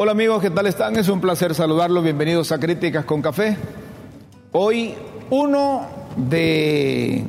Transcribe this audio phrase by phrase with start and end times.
[0.00, 0.94] Hola amigos, ¿qué tal están?
[0.94, 2.04] Es un placer saludarlos.
[2.04, 3.56] Bienvenidos a Críticas con Café.
[4.52, 4.94] Hoy
[5.28, 7.24] 1 de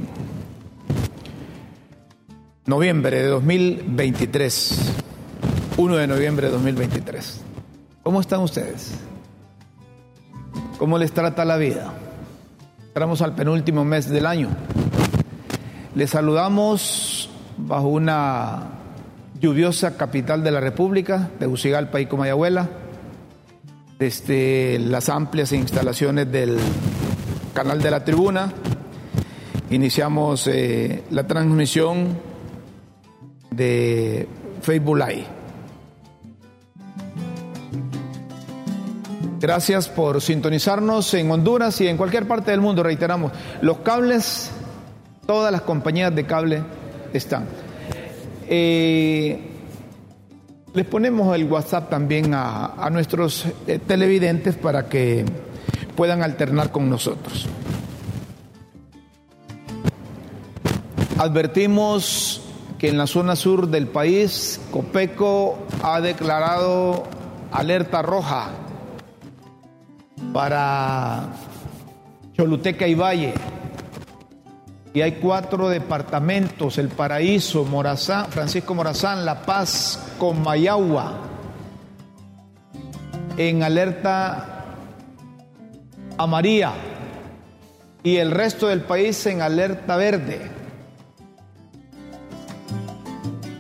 [2.68, 5.02] noviembre de 2023.
[5.78, 7.42] 1 de noviembre de 2023.
[8.04, 9.00] ¿Cómo están ustedes?
[10.78, 11.92] ¿Cómo les trata la vida?
[12.90, 14.50] Entramos al penúltimo mes del año.
[15.96, 18.79] Les saludamos bajo una
[19.40, 22.70] lluviosa capital de la República, de Ucigalpa y Comayagüela,
[23.98, 26.58] desde las amplias instalaciones del
[27.54, 28.52] canal de la tribuna.
[29.70, 32.18] Iniciamos eh, la transmisión
[33.52, 34.28] de
[34.62, 35.26] Facebook Live.
[39.40, 42.84] Gracias por sintonizarnos en Honduras y en cualquier parte del mundo.
[42.84, 44.52] Reiteramos, los cables,
[45.26, 46.62] todas las compañías de cable
[47.14, 47.69] están.
[48.52, 49.40] Eh,
[50.74, 55.24] les ponemos el WhatsApp también a, nuestros eh, televidentes para que
[55.96, 57.48] puedan alternar con nosotros.
[61.20, 62.42] Advertimos
[62.80, 67.04] que en la zona sur del país, Copeco ha declarado
[67.52, 68.50] alerta roja
[70.34, 71.34] para
[72.34, 73.34] Choluteca y Valle.
[74.94, 81.14] Y hay cuatro departamentos, El Paraíso, Morazán, Francisco Morazán, La Paz, Comayagua,
[83.38, 84.66] en alerta
[86.18, 86.74] amarilla
[88.04, 90.42] y el resto del país en alerta verde.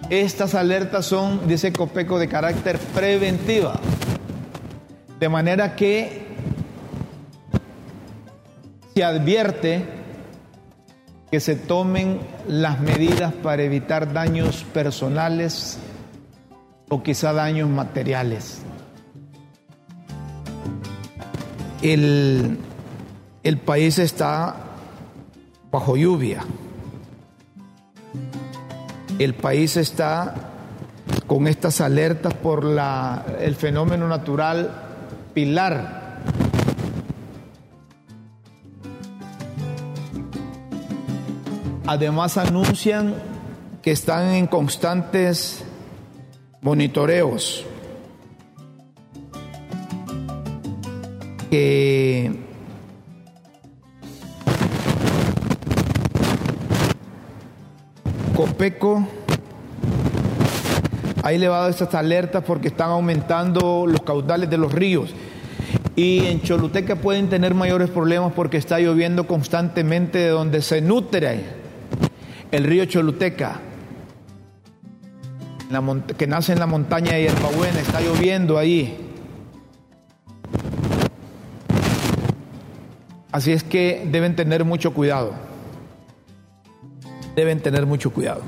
[0.09, 3.75] Estas alertas son, dice Copeco, de carácter preventiva,
[5.19, 6.27] de manera que
[8.95, 9.98] se advierte
[11.31, 15.77] que se tomen las medidas para evitar daños personales
[16.89, 18.61] o quizá daños materiales.
[21.81, 22.57] El,
[23.43, 24.55] el país está
[25.71, 26.43] bajo lluvia.
[29.19, 30.33] El país está
[31.27, 34.85] con estas alertas por la, el fenómeno natural
[35.33, 35.98] Pilar
[41.91, 43.15] Además anuncian
[43.81, 45.63] que están en constantes
[46.61, 47.65] monitoreos,
[51.49, 52.31] que
[58.35, 59.07] Copeco
[61.23, 65.15] ha elevado estas alertas porque están aumentando los caudales de los ríos.
[65.95, 71.58] Y en Choluteca pueden tener mayores problemas porque está lloviendo constantemente de donde se nutre
[72.51, 73.59] el río Choluteca,
[76.17, 78.97] que nace en la montaña de Hierbabuena, está lloviendo ahí.
[83.31, 85.33] Así es que deben tener mucho cuidado.
[87.35, 88.41] Deben tener mucho cuidado.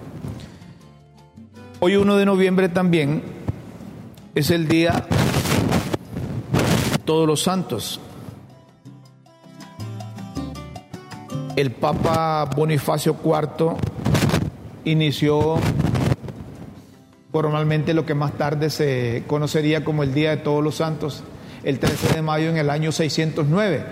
[1.80, 3.22] Hoy 1 de noviembre también
[4.34, 5.06] es el día
[6.92, 8.02] de todos los santos.
[11.56, 13.76] el Papa Bonifacio IV
[14.86, 15.58] inició
[17.32, 21.24] formalmente lo que más tarde se conocería como el Día de Todos los Santos,
[21.64, 23.84] el 13 de mayo en el año 609,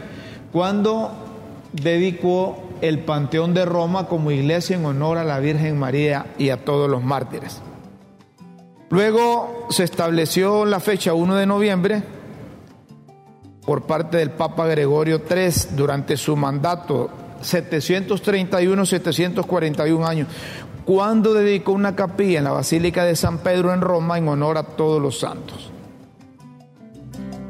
[0.51, 1.11] cuando
[1.73, 6.63] dedicó el Panteón de Roma como iglesia en honor a la Virgen María y a
[6.65, 7.61] todos los mártires.
[8.89, 12.03] Luego se estableció la fecha 1 de noviembre
[13.65, 17.11] por parte del Papa Gregorio III durante su mandato
[17.41, 20.27] 731, 741 años,
[20.89, 24.63] cuando dedicó una capilla en la Basílica de San Pedro en Roma en honor a
[24.63, 25.69] todos los santos.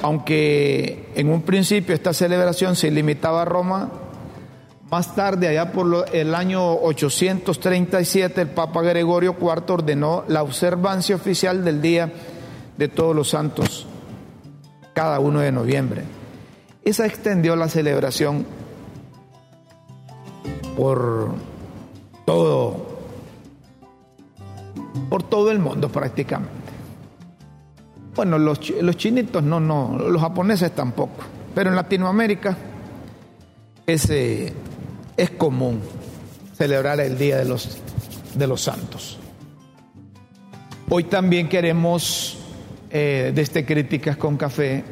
[0.01, 3.91] Aunque en un principio esta celebración se limitaba a Roma,
[4.91, 11.63] más tarde, allá por el año 837, el Papa Gregorio IV ordenó la observancia oficial
[11.63, 12.11] del Día
[12.77, 13.87] de Todos los Santos,
[14.93, 16.03] cada uno de noviembre.
[16.83, 18.45] Esa extendió la celebración
[20.75, 21.29] por
[22.25, 22.88] todo,
[25.09, 26.49] por todo el mundo prácticamente.
[28.15, 31.23] Bueno, los, chinitos no, no, los japoneses tampoco,
[31.55, 32.57] pero en Latinoamérica
[33.85, 35.81] es, es común
[36.57, 37.77] celebrar el Día de los,
[38.35, 39.17] de los Santos.
[40.89, 42.37] Hoy también queremos,
[42.89, 44.83] eh, desde Críticas con Café,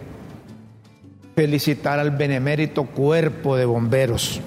[1.35, 4.41] felicitar al benemérito cuerpo de bomberos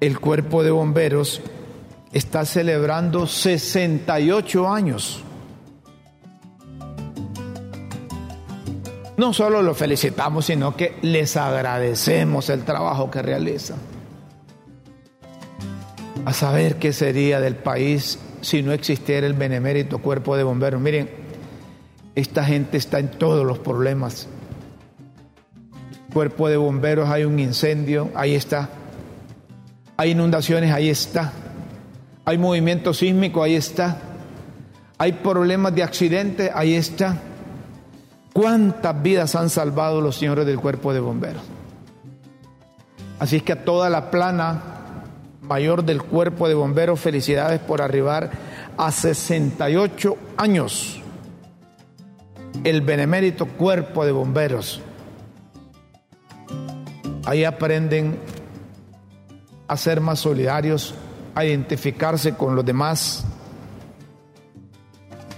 [0.00, 1.42] el cuerpo de bomberos
[2.12, 5.24] está celebrando 68 años.
[9.20, 13.76] no solo los felicitamos, sino que les agradecemos el trabajo que realizan.
[16.24, 20.80] A saber qué sería del país si no existiera el benemérito cuerpo de bomberos.
[20.80, 21.10] Miren,
[22.14, 24.26] esta gente está en todos los problemas.
[26.14, 28.70] Cuerpo de bomberos, hay un incendio, ahí está.
[29.98, 31.30] Hay inundaciones, ahí está.
[32.30, 33.98] Hay movimiento sísmico, ahí está.
[34.98, 37.16] Hay problemas de accidente, ahí está.
[38.32, 41.42] ¿Cuántas vidas han salvado los señores del cuerpo de bomberos?
[43.18, 44.62] Así es que a toda la plana
[45.42, 48.30] mayor del cuerpo de bomberos, felicidades por arribar
[48.76, 51.02] a 68 años.
[52.62, 54.80] El benemérito cuerpo de bomberos.
[57.24, 58.20] Ahí aprenden
[59.66, 60.94] a ser más solidarios,
[61.34, 63.24] a identificarse con los demás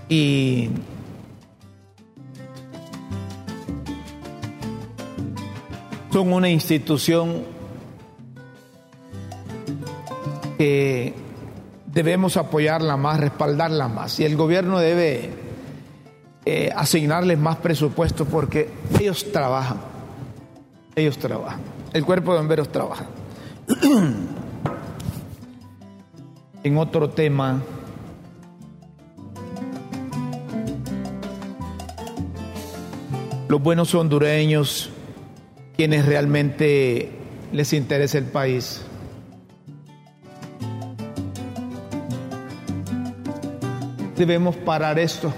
[0.09, 0.71] y
[6.12, 7.44] son una institución
[10.59, 11.15] que
[11.87, 14.21] debemos apoyarla más, respaldarla más.
[14.21, 15.31] Y el gobierno debe
[16.44, 18.69] eh, asignarles más presupuesto porque
[19.00, 19.81] ellos trabajan.
[20.94, 21.61] Ellos trabajan.
[21.93, 23.06] El cuerpo de bomberos trabaja.
[26.64, 27.62] en otro tema,
[33.49, 34.91] los buenos hondureños,
[35.76, 37.11] quienes realmente
[37.53, 38.82] les interesa el país,
[44.17, 45.32] debemos parar esto.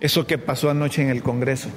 [0.00, 1.68] Eso que pasó anoche en el Congreso.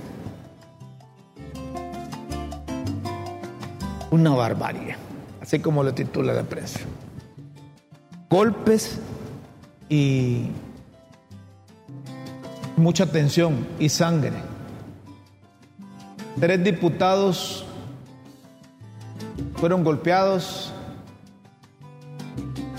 [4.11, 4.95] Una barbarie,
[5.51, 6.79] así como lo titula la prensa.
[8.29, 8.97] Golpes
[9.89, 10.45] y
[12.77, 14.31] mucha tensión y sangre.
[16.39, 17.65] Tres diputados
[19.57, 20.71] fueron golpeados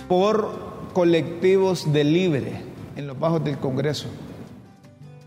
[0.09, 2.53] por colectivos de libre
[2.97, 4.09] en los bajos del Congreso.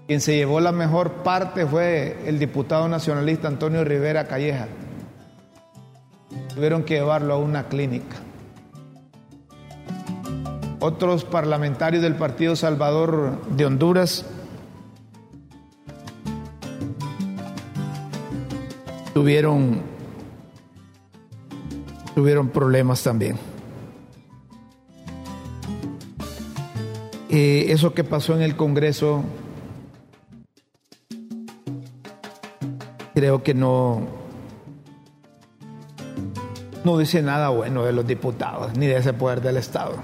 [0.07, 4.67] Quien se llevó la mejor parte fue el diputado nacionalista Antonio Rivera Calleja.
[6.55, 8.15] Tuvieron que llevarlo a una clínica.
[10.79, 14.25] Otros parlamentarios del Partido Salvador de Honduras
[19.13, 19.81] tuvieron,
[22.13, 23.37] tuvieron problemas también.
[27.29, 29.23] Eh, eso que pasó en el Congreso
[33.15, 34.24] creo que no,
[36.85, 39.95] no dice nada bueno de los diputados ni de ese poder del Estado.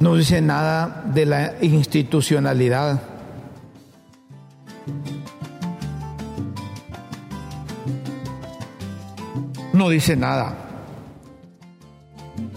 [0.00, 3.00] No dice nada de la institucionalidad.
[9.72, 10.54] No dice nada.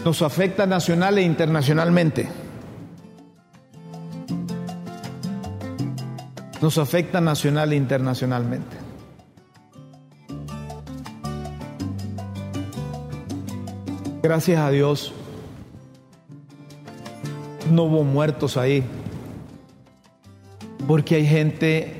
[0.03, 2.27] Nos afecta nacional e internacionalmente.
[6.61, 8.86] nos afecta nacional e internacionalmente.
[14.27, 15.13] Gracias a Dios,
[17.71, 18.83] no hubo muertos ahí,
[20.85, 21.93] porque hay gente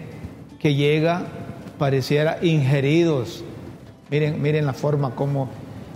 [0.60, 1.22] que llega,
[1.80, 3.46] pareciera ingeridos.
[4.12, 5.50] Miren, miren la forma como,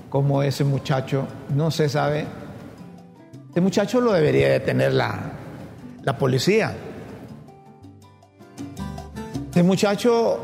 [0.09, 2.25] como ese muchacho, no se sabe,
[3.49, 5.33] ese muchacho lo debería de tener la,
[6.01, 6.73] la policía
[9.47, 10.39] este muchacho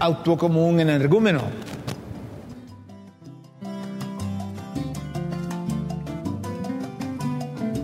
[0.00, 1.61] actuó como un energúmeno.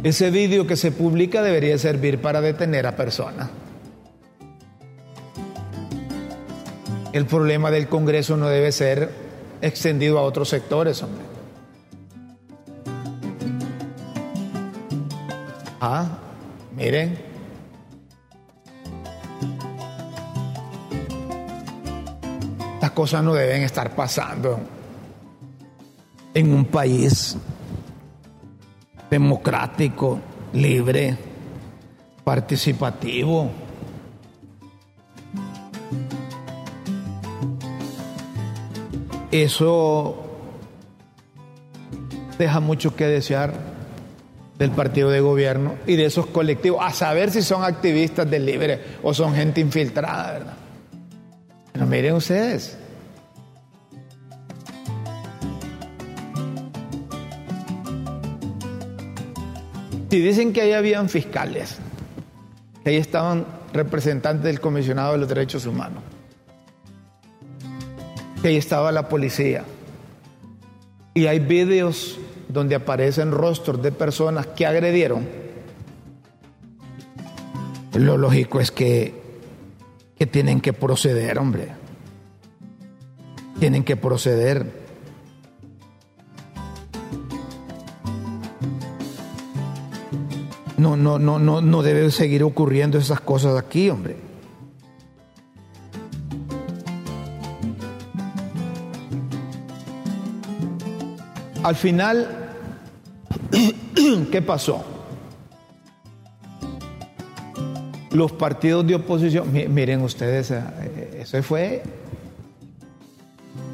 [0.09, 3.51] Ese vídeo que se publica debería servir para detener a personas.
[7.13, 9.11] El problema del Congreso no debe ser
[9.61, 11.25] extendido a otros sectores, hombre.
[15.79, 16.19] Ah,
[16.75, 17.19] miren,
[22.95, 24.59] cosas no deben estar pasando
[26.33, 27.37] en un país
[29.11, 30.21] democrático,
[30.53, 31.17] libre,
[32.25, 33.51] participativo.
[39.31, 40.25] Eso
[42.39, 43.53] deja mucho que desear
[44.59, 48.81] del partido de gobierno y de esos colectivos, a saber si son activistas del libre
[49.03, 50.55] o son gente infiltrada, ¿verdad?
[51.73, 52.77] Pero miren ustedes,
[60.11, 61.79] Si dicen que ahí habían fiscales,
[62.83, 66.03] que ahí estaban representantes del comisionado de los derechos humanos,
[68.41, 69.65] que ahí estaba la policía,
[71.13, 75.27] y hay videos donde aparecen rostros de personas que agredieron,
[77.95, 79.15] lo lógico es que,
[80.17, 81.69] que tienen que proceder, hombre.
[83.59, 84.88] Tienen que proceder.
[90.79, 94.17] No, no, no, no, no debe seguir ocurriendo esas cosas aquí, hombre.
[101.65, 102.29] Al final,
[104.31, 104.85] ¿qué pasó?
[108.13, 111.83] Los partidos de oposición, miren ustedes, eh, eso fue,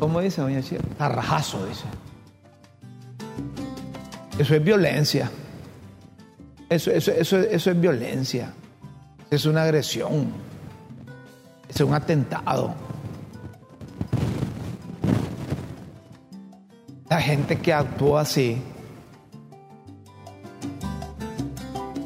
[0.01, 0.83] ¿cómo dice doña Chira?
[0.97, 1.85] Tarrajazo, dice.
[4.39, 5.31] Eso es violencia.
[6.69, 8.53] Eso, eso, eso, eso es violencia.
[9.31, 10.33] Es una agresión.
[11.69, 12.75] Es un atentado.
[17.09, 18.61] La gente que actuó así,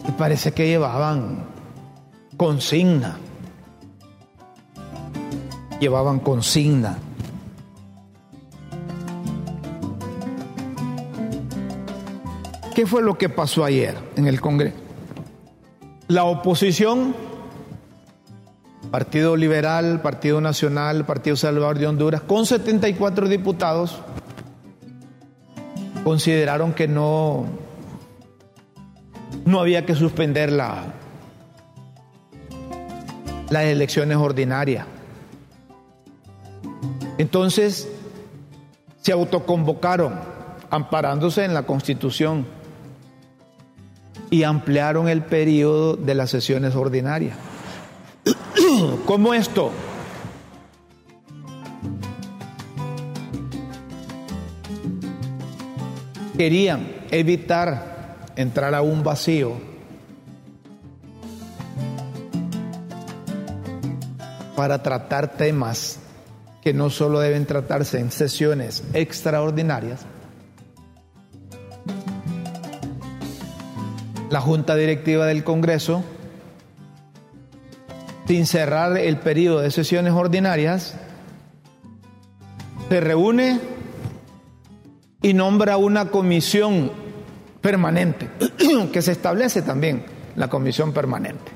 [0.07, 1.45] y parece que llevaban
[2.37, 3.19] consigna.
[5.81, 6.99] Llevaban consigna.
[12.78, 14.76] ¿Qué fue lo que pasó ayer en el Congreso?
[16.06, 17.12] La oposición,
[18.92, 23.99] Partido Liberal, Partido Nacional, Partido Salvador de Honduras, con 74 diputados,
[26.04, 27.47] consideraron que no,
[29.44, 30.85] no había que suspender la,
[33.50, 34.87] las elecciones ordinarias.
[37.18, 37.88] Entonces,
[39.00, 40.14] se autoconvocaron,
[40.70, 42.56] amparándose en la Constitución,
[44.30, 47.37] y ampliaron el periodo de las sesiones ordinarias.
[49.06, 49.73] ¿Cómo esto?
[56.38, 59.54] querían evitar entrar a un vacío
[64.54, 65.99] para tratar temas
[66.62, 70.06] que no solo deben tratarse en sesiones extraordinarias,
[74.30, 76.04] la Junta Directiva del Congreso,
[78.26, 80.94] sin cerrar el periodo de sesiones ordinarias,
[82.88, 83.61] se reúne
[85.23, 86.90] y nombra una comisión
[87.61, 88.28] permanente,
[88.92, 90.04] que se establece también
[90.37, 91.52] la comisión permanente.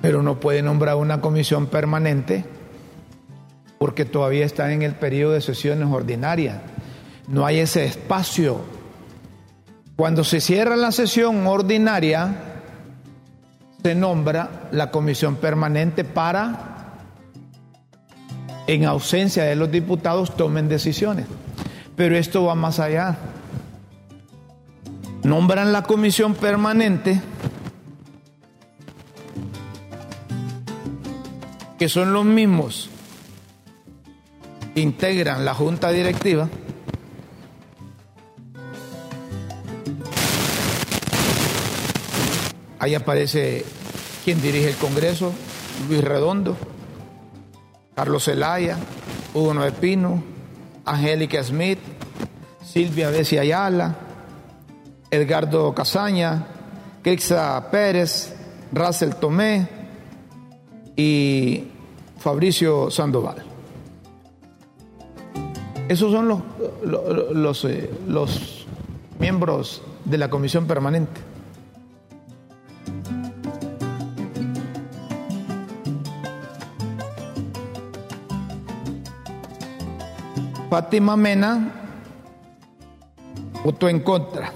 [0.00, 2.44] Pero no puede nombrar una comisión permanente
[3.82, 6.58] porque todavía está en el periodo de sesiones ordinarias.
[7.26, 8.60] No hay ese espacio.
[9.96, 12.32] Cuando se cierra la sesión ordinaria,
[13.82, 17.00] se nombra la comisión permanente para
[18.68, 21.26] en ausencia de los diputados, tomen decisiones.
[21.96, 23.16] Pero esto va más allá.
[25.24, 27.20] Nombran la comisión permanente,
[31.80, 32.91] que son los mismos
[34.74, 36.48] integran la junta directiva.
[42.78, 43.64] Ahí aparece
[44.24, 45.32] quien dirige el Congreso,
[45.88, 46.56] Luis Redondo.
[47.94, 48.78] Carlos Zelaya,
[49.34, 50.22] Hugo Noé Pino,
[50.84, 51.78] Angélica Smith,
[52.64, 53.94] Silvia Bessi Ayala,
[55.10, 56.46] Edgardo Casaña,
[57.02, 58.34] Crixa Pérez,
[58.72, 59.68] Russell Tomé
[60.96, 61.64] y
[62.18, 63.51] Fabricio Sandoval.
[65.88, 66.40] Esos son los,
[67.32, 68.66] los, eh, los
[69.18, 71.20] miembros de la comisión permanente.
[80.70, 81.70] Fátima Mena
[83.62, 84.50] votó en contra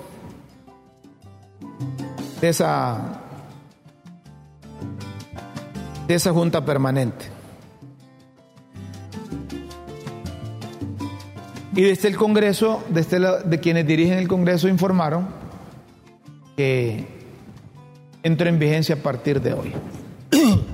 [2.40, 3.20] de esa,
[6.08, 7.35] de esa junta permanente.
[11.76, 15.28] Y desde el Congreso, desde de quienes dirigen el Congreso, informaron
[16.56, 17.06] que
[18.22, 19.74] entra en vigencia a partir de hoy.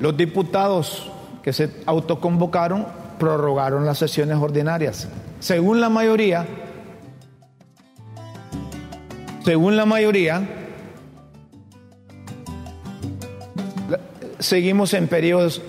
[0.00, 1.12] Los diputados
[1.42, 2.86] que se autoconvocaron
[3.18, 5.08] prorrogaron las sesiones ordinarias.
[5.40, 6.46] Según la mayoría,
[9.44, 10.48] según la mayoría,
[14.38, 15.60] seguimos en periodos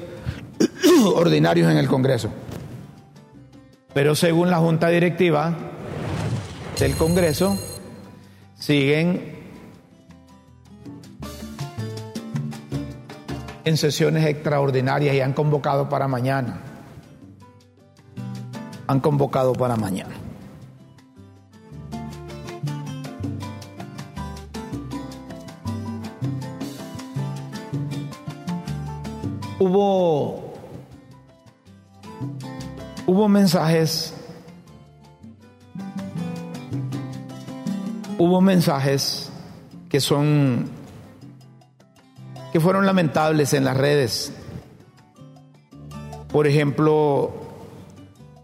[1.16, 2.30] ordinarios en el Congreso.
[3.94, 5.56] Pero según la Junta Directiva
[6.80, 7.58] del Congreso,
[8.58, 9.38] siguen
[13.66, 16.62] en sesiones extraordinarias y han convocado para mañana.
[18.88, 20.16] Han convocado para mañana.
[29.60, 30.09] Hubo
[33.20, 34.14] hubo mensajes
[38.18, 39.30] hubo mensajes
[39.90, 40.70] que son
[42.54, 44.32] que fueron lamentables en las redes.
[46.32, 47.34] Por ejemplo,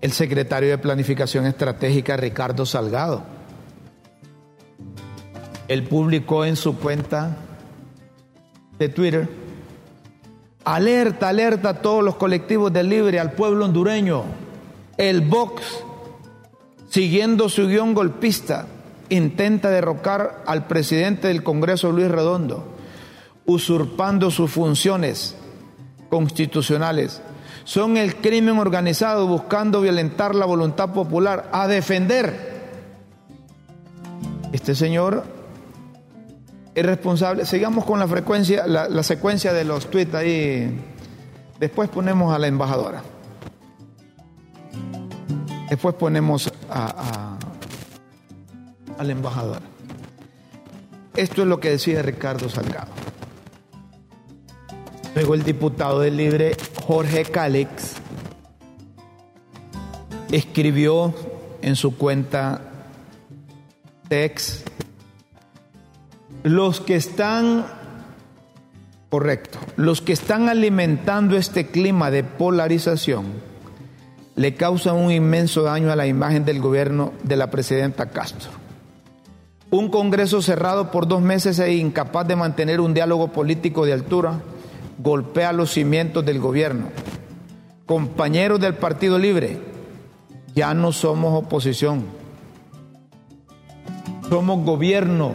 [0.02, 3.24] el secretario de Planificación Estratégica, Ricardo Salgado.
[5.70, 7.38] Él publicó en su cuenta
[8.78, 9.30] de Twitter,
[10.66, 14.45] alerta, alerta a todos los colectivos del Libre, al pueblo hondureño.
[14.98, 15.62] El Vox,
[16.90, 18.68] siguiendo su guion golpista,
[19.10, 22.76] intenta derrocar al presidente del Congreso, Luis Redondo
[23.46, 25.36] usurpando sus funciones
[26.10, 27.22] constitucionales.
[27.64, 32.54] Son el crimen organizado buscando violentar la voluntad popular, a defender.
[34.52, 35.24] Este señor
[36.74, 37.46] es responsable.
[37.46, 40.80] Sigamos con la frecuencia, la, secuencia de los tweets ahí.
[41.60, 43.02] Después ponemos a la embajadora.
[45.70, 47.38] Después ponemos a,
[48.98, 49.62] a, a la embajadora.
[51.16, 52.92] Esto es lo que decía Ricardo Salgado.
[55.16, 57.94] Luego el diputado del Libre, Jorge Cálix,
[60.32, 61.14] escribió
[61.62, 62.62] en su cuenta
[64.10, 64.64] Tex,
[66.44, 67.66] los que están,
[69.10, 73.55] correcto, los que están alimentando este clima de polarización
[74.36, 78.52] le causan un inmenso daño a la imagen del gobierno de la presidenta Castro.
[79.72, 84.40] Un Congreso cerrado por dos meses e incapaz de mantener un diálogo político de altura
[84.98, 86.88] golpea los cimientos del gobierno.
[87.86, 89.60] Compañeros del Partido Libre,
[90.54, 92.06] ya no somos oposición,
[94.30, 95.34] somos gobierno.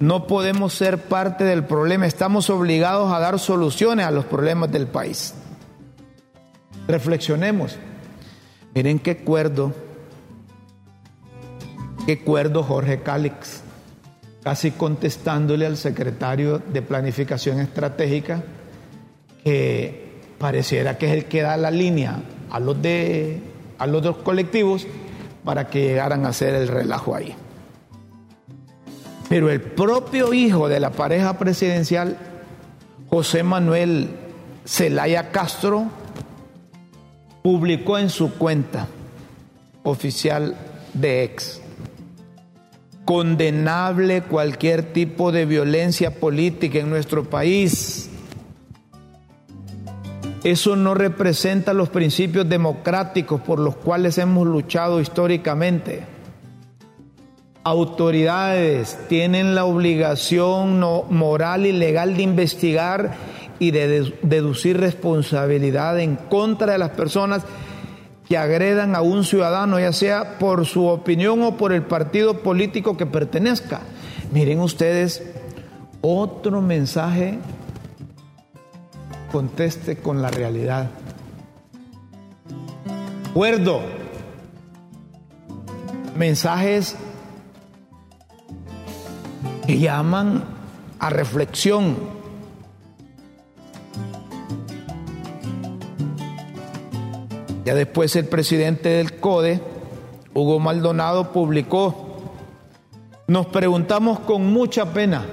[0.00, 4.86] No podemos ser parte del problema, estamos obligados a dar soluciones a los problemas del
[4.86, 5.34] país.
[6.86, 7.78] Reflexionemos.
[8.74, 9.72] Miren qué cuerdo,
[12.06, 13.62] qué cuerdo Jorge Cálix
[14.44, 18.42] casi contestándole al secretario de Planificación Estratégica,
[19.42, 22.20] que pareciera que es el que da la línea
[22.50, 23.40] a los, de,
[23.78, 24.86] a los dos colectivos
[25.44, 27.34] para que llegaran a hacer el relajo ahí.
[29.30, 32.18] Pero el propio hijo de la pareja presidencial,
[33.08, 34.10] José Manuel
[34.66, 35.86] Zelaya Castro,
[37.44, 38.88] publicó en su cuenta
[39.82, 40.56] oficial
[40.94, 41.60] de ex
[43.04, 48.08] condenable cualquier tipo de violencia política en nuestro país.
[50.42, 56.02] Eso no representa los principios democráticos por los cuales hemos luchado históricamente.
[57.62, 60.80] Autoridades tienen la obligación
[61.10, 63.14] moral y legal de investigar
[63.64, 67.42] y de deducir responsabilidad en contra de las personas
[68.28, 72.96] que agredan a un ciudadano, ya sea por su opinión o por el partido político
[72.96, 73.80] que pertenezca.
[74.32, 75.22] Miren ustedes,
[76.00, 77.38] otro mensaje
[79.30, 80.90] conteste con la realidad.
[83.30, 83.80] Acuerdo.
[86.16, 86.96] Mensajes
[89.66, 90.44] que llaman
[91.00, 91.96] a reflexión,
[97.64, 99.60] Ya después el presidente del CODE,
[100.34, 102.20] Hugo Maldonado, publicó,
[103.26, 105.24] nos preguntamos con mucha pena,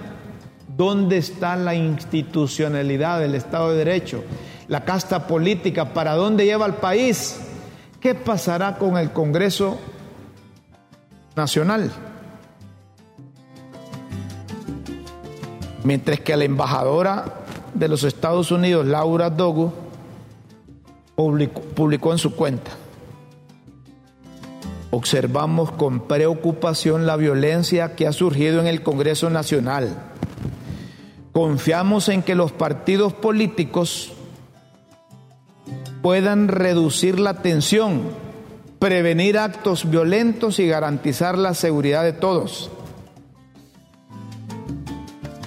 [0.77, 4.23] ¿dónde está la institucionalidad del Estado de Derecho?
[4.69, 7.41] La casta política, ¿para dónde lleva el país?
[7.99, 9.77] ¿Qué pasará con el Congreso
[11.35, 11.91] Nacional?
[15.83, 17.25] Mientras que la embajadora
[17.73, 19.73] de los Estados Unidos, Laura Dogu,
[21.21, 22.71] publicó, en su cuenta.
[24.89, 30.11] Observamos con preocupación la violencia que ha surgido en el Congreso Nacional.
[31.31, 34.11] Confiamos en que los partidos políticos
[36.01, 38.01] puedan reducir la tensión,
[38.79, 42.69] prevenir actos violentos y garantizar la seguridad de todos.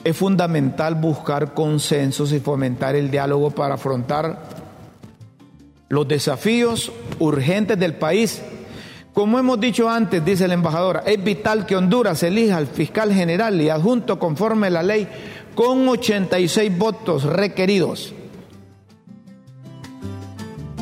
[0.04, 4.53] Es fundamental buscar consensos y fomentar el diálogo para afrontar
[5.88, 8.42] los desafíos urgentes del país.
[9.12, 13.60] Como hemos dicho antes, dice la embajadora, es vital que Honduras elija al fiscal general
[13.60, 15.06] y adjunto conforme la ley
[15.54, 18.12] con 86 votos requeridos.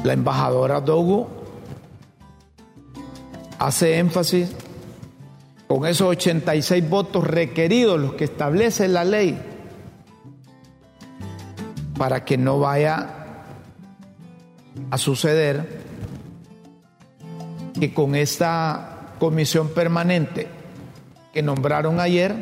[0.03, 1.29] La embajadora Dogu
[3.59, 4.51] hace énfasis
[5.69, 9.41] con esos 86 votos requeridos, los que establece la ley,
[11.97, 13.22] para que no vaya
[14.91, 15.81] a suceder
[17.79, 20.49] que con esta comisión permanente
[21.33, 22.35] que nombraron ayer,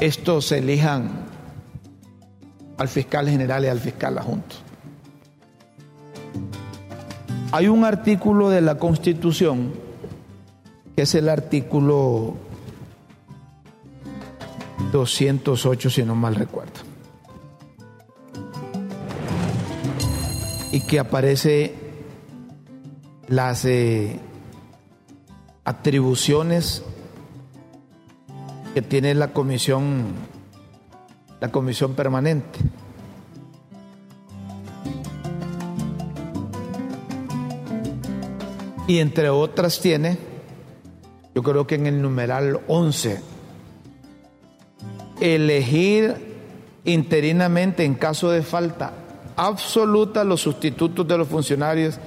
[0.00, 1.26] estos elijan
[2.78, 4.56] al fiscal general y al fiscal adjunto.
[7.52, 9.72] Hay un artículo de la Constitución,
[10.96, 12.36] que es el artículo
[14.92, 16.80] 208, si no mal recuerdo,
[20.72, 21.74] y que aparece
[23.28, 24.18] las eh,
[25.64, 26.82] atribuciones
[28.74, 30.14] que tiene la comisión
[31.40, 32.58] la comisión permanente.
[38.86, 40.18] Y entre otras tiene,
[41.34, 43.20] yo creo que en el numeral 11,
[45.20, 46.28] elegir
[46.84, 48.92] interinamente en caso de falta
[49.40, 51.98] absoluta los sustitutos de los funcionarios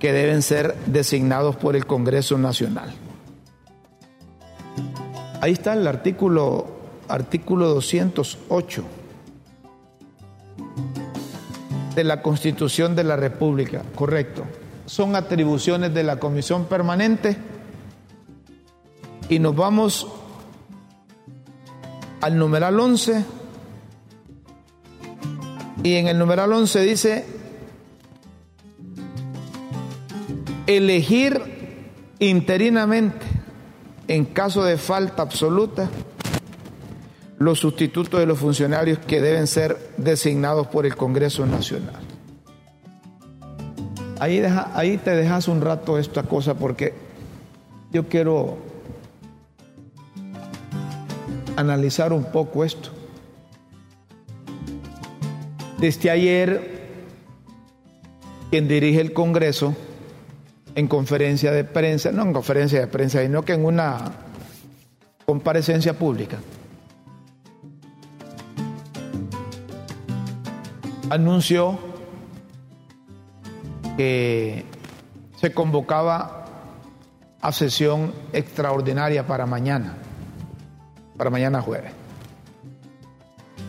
[0.00, 2.92] que deben ser designados por el Congreso Nacional.
[5.40, 6.66] Ahí está el artículo,
[7.06, 8.84] artículo 208
[11.94, 14.42] de la Constitución de la República, correcto.
[14.86, 17.36] Son atribuciones de la comisión permanente.
[19.28, 20.08] Y nos vamos
[22.20, 23.24] al numeral 11
[25.82, 27.24] y en el numeral 11 dice
[30.66, 31.40] elegir
[32.18, 33.26] interinamente
[34.08, 35.88] en caso de falta absoluta
[37.38, 42.00] los sustitutos de los funcionarios que deben ser designados por el Congreso Nacional.
[44.20, 44.40] Ahí,
[44.74, 46.94] ahí te dejas un rato esta cosa porque
[47.90, 48.58] yo quiero
[51.56, 53.01] analizar un poco esto.
[55.82, 56.80] Desde ayer,
[58.52, 59.74] quien dirige el Congreso,
[60.76, 64.12] en conferencia de prensa, no en conferencia de prensa, sino que en una
[65.26, 66.38] comparecencia pública,
[71.10, 71.80] anunció
[73.96, 74.64] que
[75.34, 76.44] se convocaba
[77.40, 79.96] a sesión extraordinaria para mañana,
[81.16, 81.90] para mañana jueves.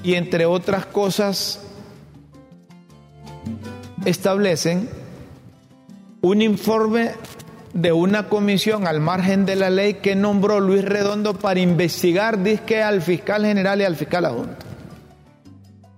[0.04, 1.73] Y entre otras cosas,
[4.06, 4.90] establecen
[6.22, 7.12] un informe
[7.74, 12.84] de una comisión al margen de la ley que nombró Luis Redondo para investigar, disque
[12.84, 14.66] al fiscal general y al fiscal adjunto.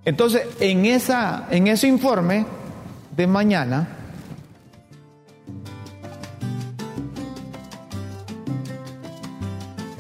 [0.06, 2.46] Entonces, en, esa, en ese informe
[3.16, 3.88] de mañana,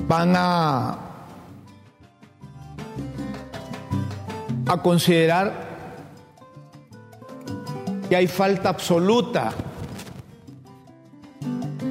[0.07, 0.97] van a,
[4.67, 5.64] a considerar
[8.09, 9.53] que hay falta absoluta.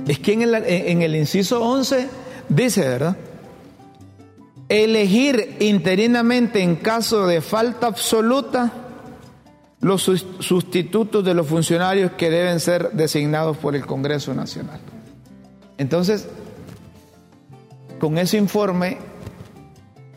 [0.06, 2.08] Es que en el, inciso 11
[2.48, 3.16] dice, ¿verdad?
[4.68, 8.72] Elegir interinamente en caso de falta absoluta
[9.80, 14.80] los sustitutos de los funcionarios que deben ser designados por el Congreso Nacional.
[15.76, 16.28] Entonces,
[17.98, 18.98] con ese informe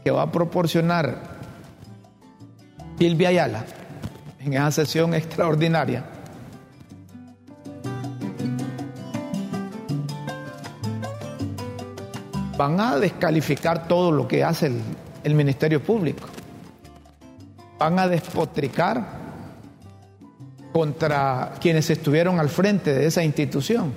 [0.03, 1.38] que va a proporcionar
[2.97, 3.65] Silvia Ayala
[4.47, 6.05] en esa sesión extraordinaria,
[12.57, 14.71] van a descalificar todo lo que hace
[15.23, 16.27] el, Ministerio Público.
[17.77, 19.05] Van a despotricar
[20.71, 23.93] contra quienes estuvieron al frente de esa institución.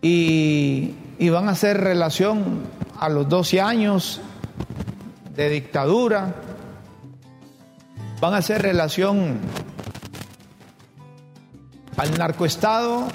[0.00, 0.94] Y
[1.30, 2.62] van a hacer relación
[2.98, 4.20] a los 12 años
[5.34, 6.34] de dictadura,
[8.20, 9.38] van a hacer relación
[11.96, 13.08] al narcoestado,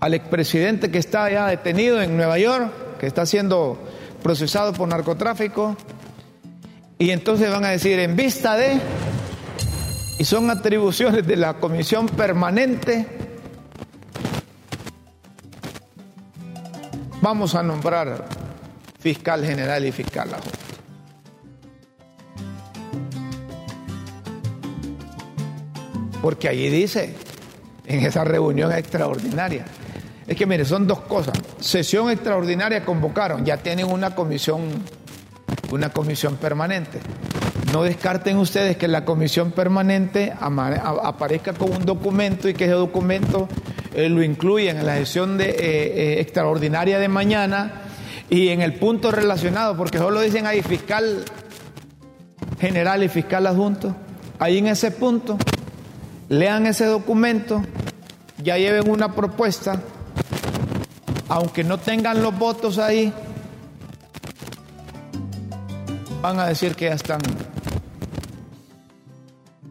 [0.00, 3.78] al expresidente que está ya detenido en Nueva York, que está siendo
[4.22, 5.76] procesado por narcotráfico,
[6.98, 8.80] y entonces van a decir en vista de,
[10.18, 13.06] y son atribuciones de la comisión permanente,
[17.22, 18.24] Vamos a nombrar
[18.98, 20.69] fiscal general y fiscal adjunto.
[26.22, 27.14] Porque allí dice,
[27.86, 29.64] en esa reunión extraordinaria,
[30.26, 31.34] es que mire, son dos cosas.
[31.58, 34.60] Sesión extraordinaria convocaron, ya tienen una comisión,
[35.72, 37.00] una comisión permanente.
[37.72, 43.48] No descarten ustedes que la comisión permanente aparezca con un documento y que ese documento
[43.94, 47.82] eh, lo incluyan en la sesión de, eh, eh, extraordinaria de mañana
[48.28, 51.24] y en el punto relacionado, porque solo dicen ahí fiscal
[52.60, 53.96] general y fiscal adjunto.
[54.38, 55.36] Ahí en ese punto,
[56.30, 57.62] lean ese documento,
[58.38, 59.82] ya lleven una propuesta,
[61.28, 63.12] aunque no tengan los votos ahí,
[66.22, 67.20] van a decir que ya están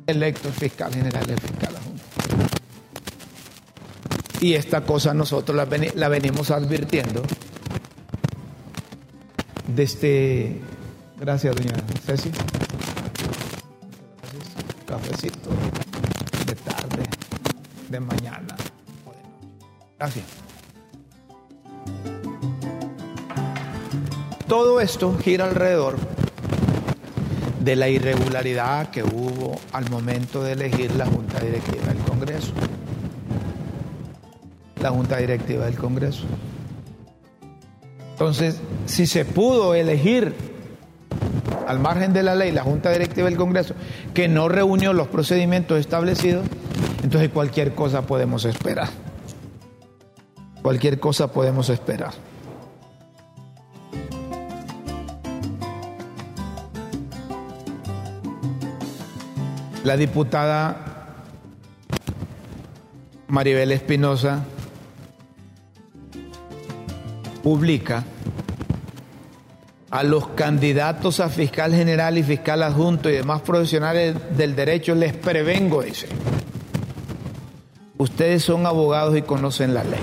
[0.06, 1.76] electos fiscal general y fiscal.
[4.42, 7.24] Y esta cosa nosotros la, venimos advirtiendo
[9.68, 10.60] desde...
[11.20, 11.74] Gracias, doña
[12.06, 12.32] Ceci.
[17.90, 18.56] De mañana
[19.06, 19.48] o de noche.
[19.98, 20.26] Gracias.
[24.48, 25.98] Todo esto gira alrededor
[27.60, 32.54] de la irregularidad que hubo al momento de elegir la Junta Directiva del Congreso
[34.82, 36.24] la Junta Directiva del Congreso.
[38.12, 40.34] Entonces, si se pudo elegir
[41.68, 43.76] al margen de la ley la Junta Directiva del Congreso,
[44.14, 46.46] que no reunió los procedimientos establecidos,
[47.10, 48.88] entonces cualquier cosa podemos esperar.
[50.62, 52.12] Cualquier cosa podemos esperar.
[59.84, 61.16] La diputada
[63.28, 64.44] Maribel Espinosa
[67.42, 68.04] publica
[69.90, 75.14] a los candidatos a fiscal general y fiscal adjunto y demás profesionales del derecho, les
[75.14, 76.08] prevengo, dice,
[78.00, 80.00] ustedes son abogados y conocen la ley.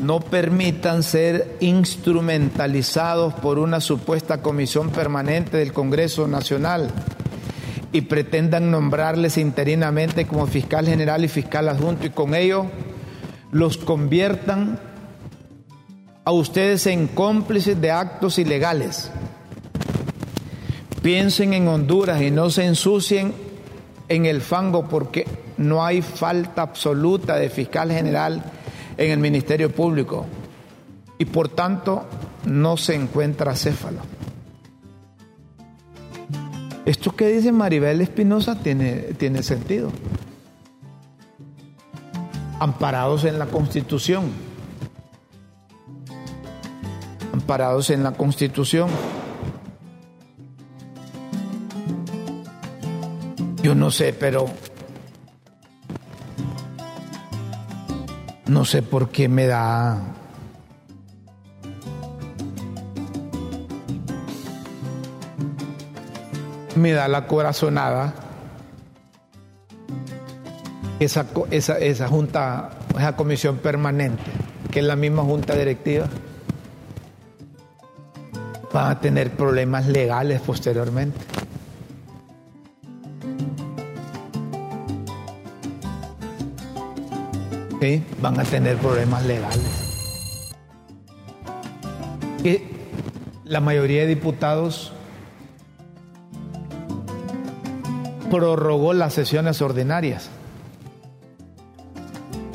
[0.00, 6.90] No permitan ser instrumentalizados por una supuesta comisión permanente del Congreso Nacional
[7.90, 12.66] y pretendan nombrarles interinamente como fiscal general y fiscal adjunto y con ello
[13.50, 14.78] los conviertan
[16.24, 19.10] a ustedes en cómplices de actos ilegales.
[21.02, 23.34] Piensen en Honduras y no se ensucien
[24.08, 28.42] en el fango porque no hay falta absoluta de fiscal general
[28.96, 30.26] en el Ministerio Público
[31.18, 32.06] y por tanto
[32.44, 34.00] no se encuentra céfalo.
[36.84, 39.90] Esto que dice Maribel Espinosa tiene, tiene sentido.
[42.60, 44.46] Amparados en la Constitución
[47.46, 48.88] parados en la Constitución.
[53.62, 54.46] Yo no sé, pero
[58.48, 59.98] no sé por qué me da
[66.76, 68.14] me da la corazonada
[71.00, 74.22] esa, esa, esa junta, esa comisión permanente,
[74.70, 76.06] que es la misma junta directiva
[78.72, 81.18] van a tener problemas legales posteriormente.
[88.20, 89.60] Van a tener problemas legales.
[92.42, 92.68] Que
[93.44, 94.92] la mayoría de diputados
[98.30, 100.30] prorrogó las sesiones ordinarias.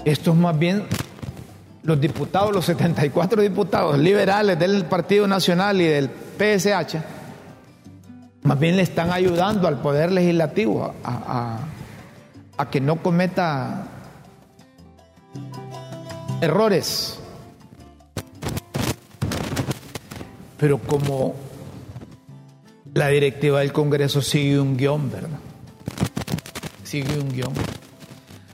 [0.05, 0.83] Esto es más bien
[1.83, 6.97] los diputados, los 74 diputados liberales del Partido Nacional y del PSH,
[8.43, 11.59] más bien le están ayudando al Poder Legislativo a,
[12.69, 13.87] que no cometa
[16.41, 17.19] errores.
[20.57, 21.35] Pero como
[22.93, 25.39] la directiva del Congreso sigue un guion, ¿verdad?
[26.83, 27.53] Sigue un guion.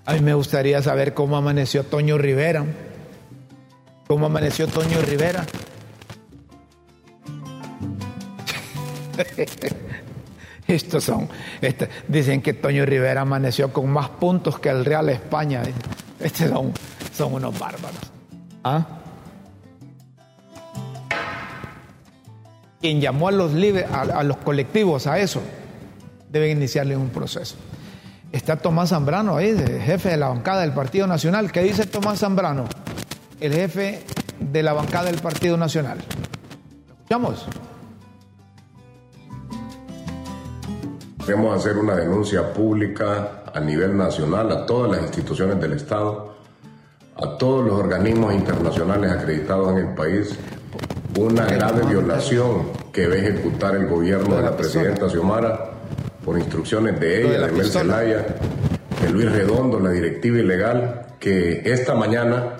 [0.05, 2.65] A mí me gustaría saber cómo amaneció Toño Rivera
[4.07, 5.45] ¿Cómo amaneció Toño Rivera?
[10.67, 11.27] Estos son,
[12.07, 15.63] dicen que Toño Rivera amaneció con más puntos que el Real España.
[16.21, 16.71] Estos son,
[17.17, 17.99] son unos bárbaros.
[18.63, 18.85] ¿Ah?
[22.79, 23.51] Quien llamó a los,
[23.91, 25.41] a los colectivos a eso,
[26.29, 27.55] deben iniciarle un proceso.
[28.31, 31.51] Está Tomás Zambrano ahí, jefe de la bancada del Partido Nacional.
[31.51, 32.65] ¿Qué dice Tomás Zambrano?
[33.39, 34.03] el jefe
[34.39, 35.99] de la bancada del Partido Nacional.
[36.89, 37.47] escuchamos?
[41.25, 46.36] Queremos hacer una denuncia pública a nivel nacional a todas las instituciones del Estado,
[47.21, 50.37] a todos los organismos internacionales acreditados en el país,
[51.17, 55.71] una grave violación que ve ejecutar el gobierno de la presidenta Xiomara
[56.23, 58.25] por instrucciones de ella, de Mel Zelaya,
[59.01, 62.57] de Luis Redondo, la directiva ilegal, que esta mañana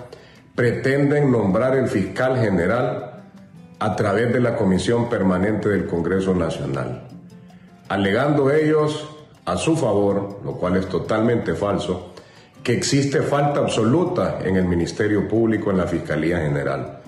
[0.54, 3.22] pretenden nombrar el fiscal general
[3.78, 7.06] a través de la Comisión Permanente del Congreso Nacional,
[7.88, 9.08] alegando ellos
[9.44, 12.07] a su favor, lo cual es totalmente falso,
[12.68, 16.98] que existe falta absoluta en el Ministerio Público, en la Fiscalía General.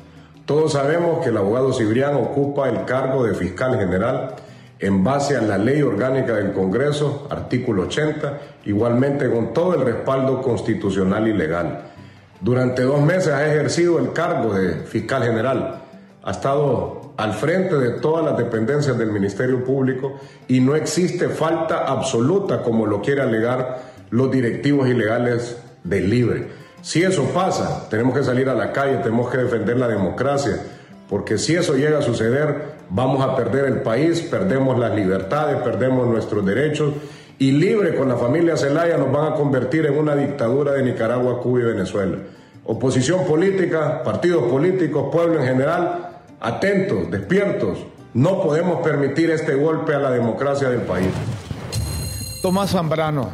[0.47, 4.37] Todos sabemos que el abogado Cibrián ocupa el cargo de fiscal general
[4.79, 10.41] en base a la ley orgánica del Congreso, artículo 80, igualmente con todo el respaldo
[10.41, 11.83] constitucional y legal.
[12.41, 15.83] Durante dos meses ha ejercido el cargo de fiscal general,
[16.23, 21.85] ha estado al frente de todas las dependencias del Ministerio Público y no existe falta
[21.85, 26.49] absoluta como lo quiere alegar los directivos ilegales del Libre.
[26.83, 30.61] Si eso pasa, tenemos que salir a la calle, tenemos que defender la democracia,
[31.09, 36.07] porque si eso llega a suceder, vamos a perder el país, perdemos las libertades, perdemos
[36.07, 36.95] nuestros derechos
[37.39, 41.41] y libre con la familia Zelaya nos van a convertir en una dictadura de Nicaragua,
[41.41, 42.19] Cuba y Venezuela.
[42.65, 47.79] Oposición política, partidos políticos, pueblo en general, atentos, despiertos.
[48.13, 51.09] No podemos permitir este golpe a la democracia del país.
[52.43, 53.31] Tomás Zambrano,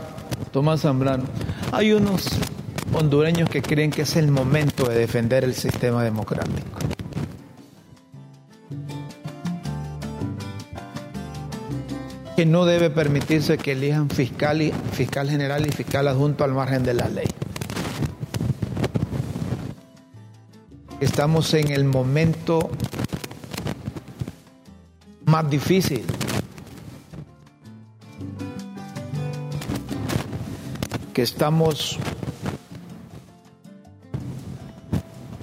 [0.56, 1.24] Tomás Zambrano,
[1.70, 2.28] hay unos
[2.94, 6.78] hondureños que creen que es el momento de defender el sistema democrático.
[12.36, 16.84] Que no debe permitirse que elijan fiscal, y, fiscal general y fiscal adjunto al margen
[16.84, 17.28] de la ley.
[21.00, 22.70] Estamos en el momento
[25.26, 26.06] más difícil
[31.16, 31.98] que estamos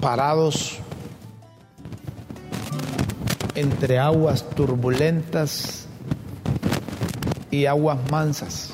[0.00, 0.78] parados
[3.56, 5.88] entre aguas turbulentas
[7.50, 8.72] y aguas mansas.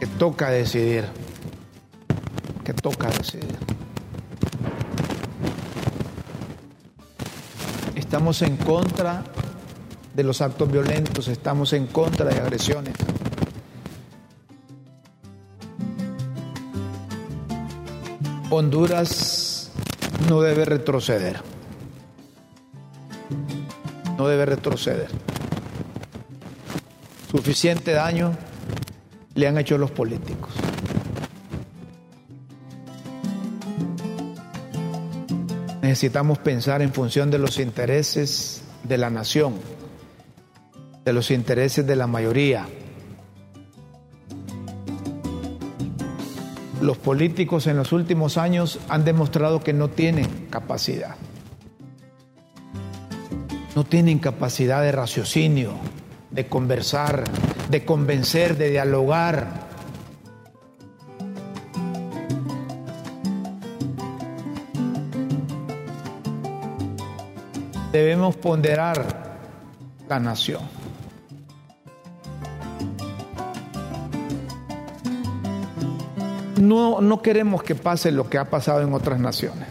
[0.00, 1.04] Que toca decidir,
[2.64, 3.58] que toca decidir.
[7.94, 9.22] Estamos en contra
[10.16, 12.94] de los actos violentos, estamos en contra de agresiones.
[18.48, 19.70] Honduras
[20.30, 21.42] no debe retroceder.
[24.16, 25.08] No debe retroceder.
[27.30, 28.34] Suficiente daño
[29.34, 30.54] le han hecho los políticos.
[35.82, 39.54] Necesitamos pensar en función de los intereses de la nación,
[41.06, 42.66] de los intereses de la mayoría.
[46.86, 51.16] los políticos en los últimos años han demostrado que no tienen capacidad.
[53.74, 55.72] No tienen capacidad de raciocinio,
[56.30, 57.24] de conversar,
[57.70, 59.66] de convencer, de dialogar.
[67.90, 69.38] Debemos ponderar
[70.08, 70.85] la nación.
[76.66, 79.68] No, no queremos que pase lo que ha pasado en otras naciones.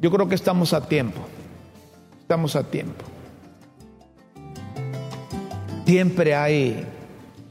[0.00, 1.20] Yo creo que estamos a tiempo.
[2.20, 3.04] Estamos a tiempo.
[5.86, 6.86] Siempre hay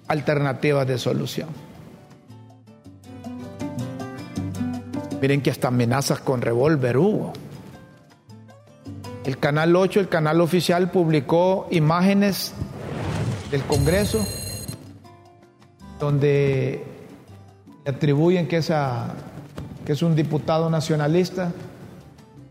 [0.08, 1.50] alternativas de solución.
[5.22, 7.34] Miren que hasta amenazas con revólver hubo.
[9.24, 12.54] El Canal 8, el canal oficial, publicó imágenes
[13.52, 14.26] del Congreso
[16.00, 16.84] donde
[17.86, 19.14] atribuyen que, esa,
[19.86, 21.52] que es un diputado nacionalista,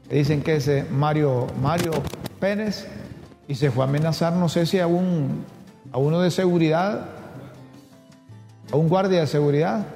[0.09, 1.93] dicen que es eh, Mario, Mario
[2.39, 2.87] Pérez,
[3.47, 5.45] y se fue a amenazar, no sé si a, un,
[5.93, 7.07] a uno de seguridad,
[8.73, 9.87] a un guardia de seguridad.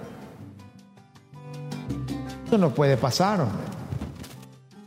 [2.47, 3.47] Eso no puede pasar,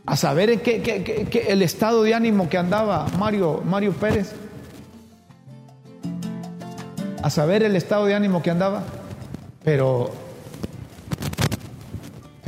[0.06, 4.34] A saber en qué, el estado de ánimo que andaba Mario, Mario Pérez.
[7.22, 8.84] A saber el estado de ánimo que andaba.
[9.64, 10.27] Pero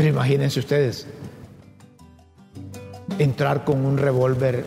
[0.01, 1.07] pero imagínense ustedes,
[3.19, 4.65] entrar con un revólver.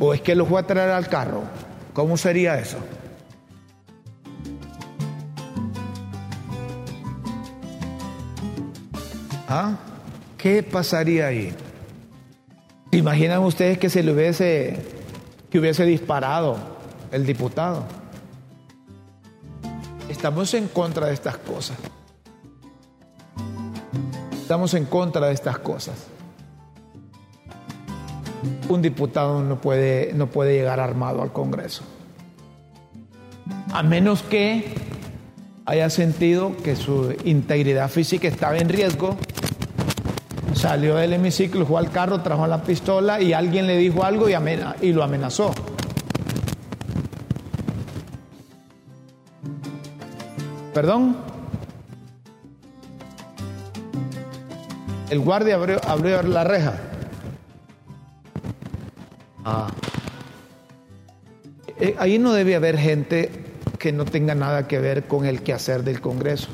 [0.00, 1.44] ¿O es que lo fue a traer al carro?
[1.92, 2.78] ¿Cómo sería eso?
[9.48, 9.76] ¿Ah?
[10.36, 11.54] ¿Qué pasaría ahí?
[12.90, 14.76] ¿Imaginan ustedes que se le hubiese
[15.50, 16.56] que hubiese disparado
[17.12, 17.84] el diputado.
[20.08, 21.78] Estamos en contra de estas cosas.
[24.50, 26.08] Estamos en contra de estas cosas.
[28.68, 31.84] Un diputado no puede, no puede llegar armado al Congreso.
[33.72, 34.74] A menos que
[35.66, 39.16] haya sentido que su integridad física estaba en riesgo,
[40.54, 44.34] salió del hemiciclo, fue al carro, trajo la pistola y alguien le dijo algo y,
[44.82, 45.54] y lo amenazó.
[50.74, 51.29] ¿Perdón?
[55.10, 56.74] El guardia abrió, la reja.
[59.44, 59.68] Ah.
[61.80, 63.32] Eh, ahí no debe haber gente
[63.80, 66.48] que no tenga nada que ver con el quehacer del Congreso.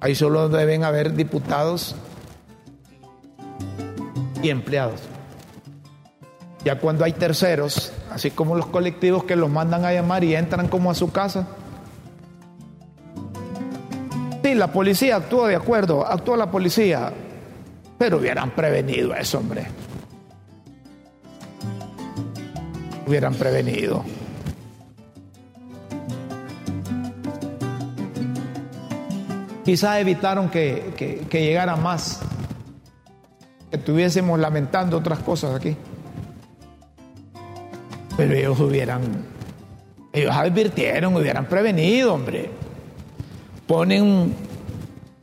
[0.00, 1.94] Ahí solo deben haber diputados
[4.42, 5.00] y empleados.
[6.64, 10.68] Ya cuando hay terceros, así como los colectivos que los mandan a llamar y entran
[10.68, 11.48] como a su casa,
[14.54, 17.12] La policía actuó de acuerdo, actuó la policía,
[17.98, 19.66] pero hubieran prevenido eso, hombre.
[23.06, 24.04] Hubieran prevenido.
[29.64, 32.20] Quizás evitaron que, que llegara más,
[33.70, 35.76] que estuviésemos lamentando otras cosas aquí.
[38.16, 39.02] Pero ellos hubieran,
[40.12, 42.61] ellos advirtieron, hubieran prevenido, hombre
[43.72, 44.34] ponen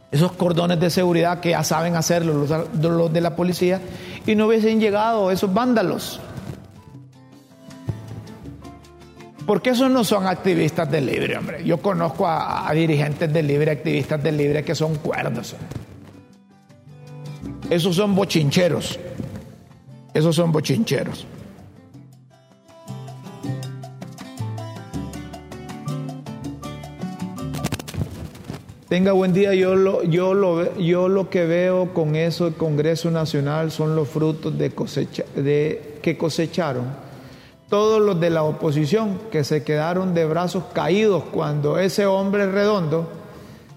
[0.10, 3.80] esos cordones de seguridad que ya saben hacerlo los, de la policía
[4.26, 6.20] y no hubiesen llegado esos vándalos.
[9.46, 11.64] Porque esos no son activistas del libre, hombre.
[11.64, 15.56] Yo conozco a, dirigentes del libre, activistas del libre que son cuerdos.
[17.70, 19.00] Esos son bochincheros.
[20.12, 21.28] Esos son bochincheros.
[28.90, 29.54] Tenga buen día.
[29.54, 34.10] Yo lo, yo lo, yo lo que veo con eso, el Congreso Nacional, son los
[34.10, 36.88] frutos de cosecha, de, que cosecharon
[37.70, 43.08] todos los de la oposición que se quedaron de brazos caídos cuando ese hombre redondo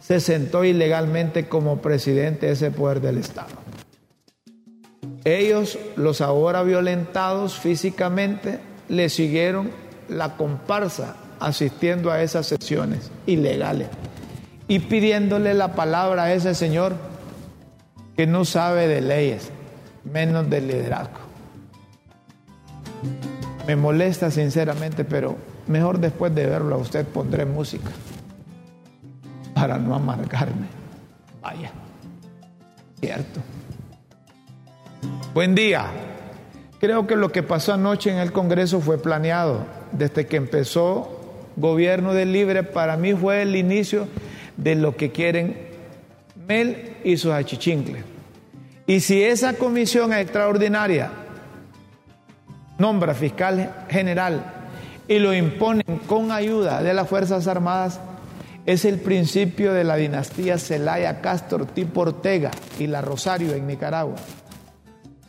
[0.00, 3.50] se sentó ilegalmente como presidente de ese poder del Estado.
[5.24, 9.70] Ellos, los ahora violentados físicamente, le siguieron
[10.08, 13.88] la comparsa asistiendo a esas sesiones ilegales
[14.72, 16.94] y pidiéndole la palabra a ese señor
[18.16, 19.50] que no sabe de leyes,
[20.02, 21.18] menos de liderazgo.
[23.66, 27.90] Me molesta sinceramente, pero mejor después de verlo a usted pondré música
[29.52, 30.68] para no amargarme.
[31.42, 31.70] Vaya,
[32.98, 33.40] cierto.
[35.34, 35.84] Buen día.
[36.80, 39.66] Creo que lo que pasó anoche en el Congreso fue planeado.
[39.92, 41.20] Desde que empezó
[41.56, 44.08] gobierno del libre, para mí fue el inicio
[44.56, 45.56] de lo que quieren
[46.46, 48.04] Mel y sus achichincles.
[48.86, 51.10] Y si esa comisión extraordinaria
[52.78, 54.44] nombra fiscal general
[55.06, 58.00] y lo imponen con ayuda de las Fuerzas Armadas,
[58.66, 64.16] es el principio de la dinastía Celaya Castro, tipo Ortega y la Rosario en Nicaragua.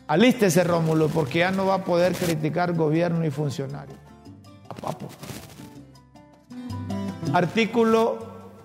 [0.06, 3.96] Alístese Rómulo, porque ya no va a poder criticar gobierno y funcionario.
[7.32, 8.23] Artículo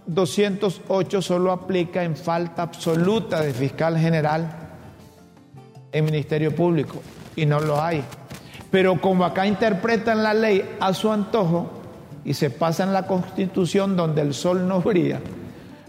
[0.09, 4.49] 208 solo aplica en falta absoluta de fiscal general
[5.91, 7.01] en Ministerio Público
[7.35, 8.03] y no lo hay.
[8.71, 11.69] Pero como acá interpretan la ley a su antojo
[12.25, 15.19] y se pasa en la constitución donde el sol no brilla,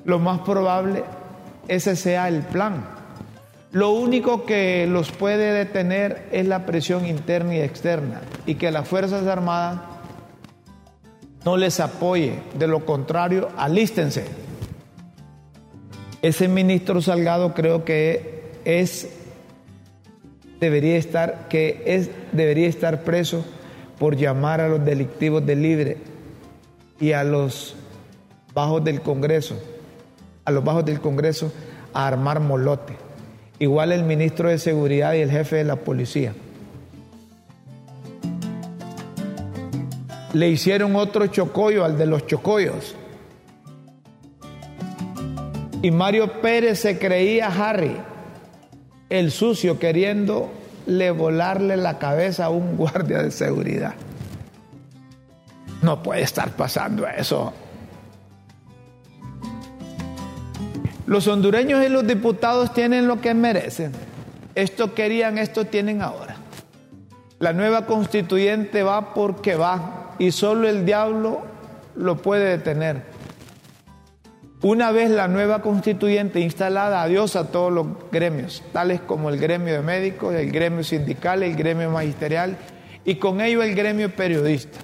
[0.04, 1.02] lo más probable
[1.68, 2.84] ese sea el plan.
[3.72, 8.86] Lo único que los puede detener es la presión interna y externa y que las
[8.86, 9.80] Fuerzas Armadas
[11.45, 14.24] no les apoye, de lo contrario, alístense.
[16.22, 19.09] Ese ministro Salgado creo que es
[20.61, 23.45] debería estar que es debería estar preso
[23.99, 25.97] por llamar a los delictivos del libre
[27.01, 27.74] y a los
[28.53, 29.59] bajos del Congreso,
[30.45, 31.51] a los bajos del Congreso
[31.95, 32.95] a armar molote.
[33.59, 36.34] Igual el ministro de Seguridad y el jefe de la policía.
[40.33, 42.95] Le hicieron otro chocollo al de los chocollos.
[45.83, 47.97] Y Mario Pérez se creía Harry,
[49.09, 53.95] el sucio, queriéndole volarle la cabeza a un guardia de seguridad.
[55.83, 57.53] No puede estar pasando eso.
[61.07, 63.93] Los hondureños y los diputados tienen lo que merecen.
[64.55, 66.37] Esto querían, esto tienen ahora.
[67.39, 71.40] La nueva constituyente va porque va y solo el diablo
[71.96, 73.02] lo puede detener.
[74.62, 79.72] Una vez la nueva constituyente instalada, adiós a todos los gremios, tales como el gremio
[79.72, 82.58] de médicos, el gremio sindical, el gremio magisterial
[83.06, 84.78] y con ello el gremio periodista.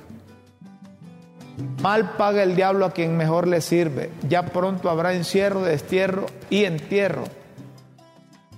[1.82, 4.10] Mal paga el diablo a quien mejor le sirve.
[4.26, 7.24] Ya pronto habrá encierro, destierro y entierro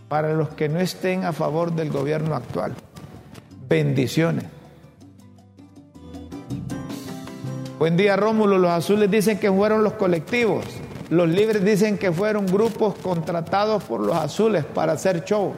[0.09, 2.75] para los que no estén a favor del gobierno actual.
[3.69, 4.58] Bendiciones.
[7.79, 10.65] Buen día Rómulo, los azules dicen que fueron los colectivos.
[11.11, 15.55] Los libres dicen que fueron grupos contratados por los azules para hacer show.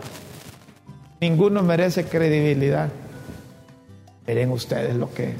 [1.18, 2.90] Ninguno merece credibilidad.
[4.26, 5.34] Miren ustedes lo que,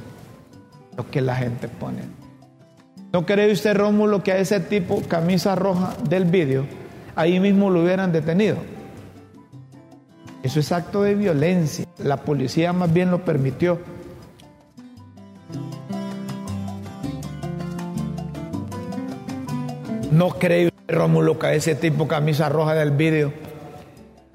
[0.97, 2.01] lo que la gente pone.
[3.13, 6.65] ¿No cree usted, Rómulo, que a ese tipo, camisa roja del vídeo,
[7.15, 8.57] ahí mismo lo hubieran detenido?
[10.43, 11.85] Eso es acto de violencia.
[11.99, 14.00] La policía más bien lo permitió.
[20.21, 23.33] No creo, Rómulo, que ese tipo camisa roja del vídeo,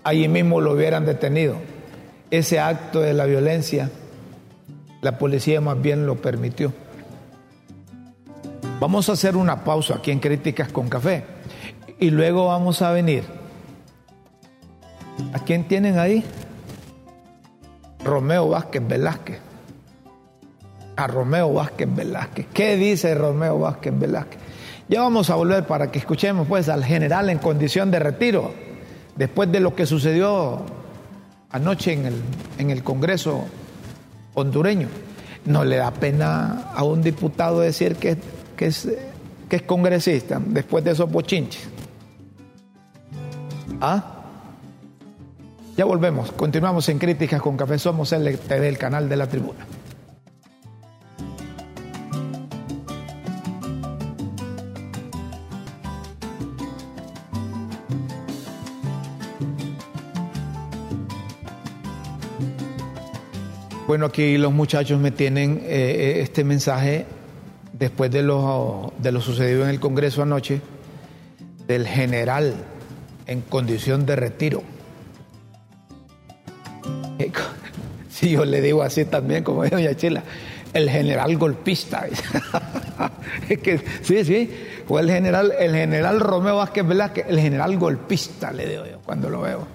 [0.03, 1.57] allí mismo lo hubieran detenido.
[2.31, 3.91] Ese acto de la violencia,
[5.01, 6.73] la policía más bien lo permitió.
[8.79, 11.23] Vamos a hacer una pausa aquí en Críticas con Café
[11.99, 13.23] y luego vamos a venir.
[15.33, 16.25] ¿A quién tienen ahí?
[18.03, 19.37] Romeo Vázquez Velázquez.
[20.95, 22.47] A Romeo Vázquez Velázquez.
[22.51, 24.44] ¿Qué dice Romeo Vázquez Velázquez?
[24.87, 28.53] Ya vamos a volver para que escuchemos pues al general en condición de retiro,
[29.15, 30.61] después de lo que sucedió
[31.49, 32.21] anoche en el,
[32.59, 33.45] en el Congreso
[34.35, 34.87] hondureño.
[35.45, 38.17] No le da pena a un diputado decir que,
[38.55, 38.87] que, es,
[39.49, 41.67] que es congresista después de esos bochinches.
[43.81, 44.11] ¿Ah?
[45.77, 49.65] Ya volvemos, continuamos en Críticas con Café Somos TV, el canal de la tribuna.
[63.95, 67.05] Bueno, aquí los muchachos me tienen eh, eh, este mensaje
[67.71, 70.59] después de lo, de lo sucedido en el Congreso anoche
[71.65, 72.55] del general
[73.25, 74.63] en condición de retiro.
[78.09, 80.23] Si yo le digo así también, como dice doña Chila,
[80.73, 82.05] el general golpista.
[83.49, 84.51] es que, sí, sí,
[84.85, 89.29] fue el general, el general Romeo Vázquez Velázquez, el general golpista, le digo yo, cuando
[89.29, 89.74] lo veo.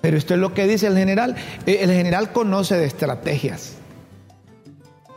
[0.00, 1.36] Pero esto es lo que dice el general.
[1.66, 3.74] Eh, el general conoce de estrategias.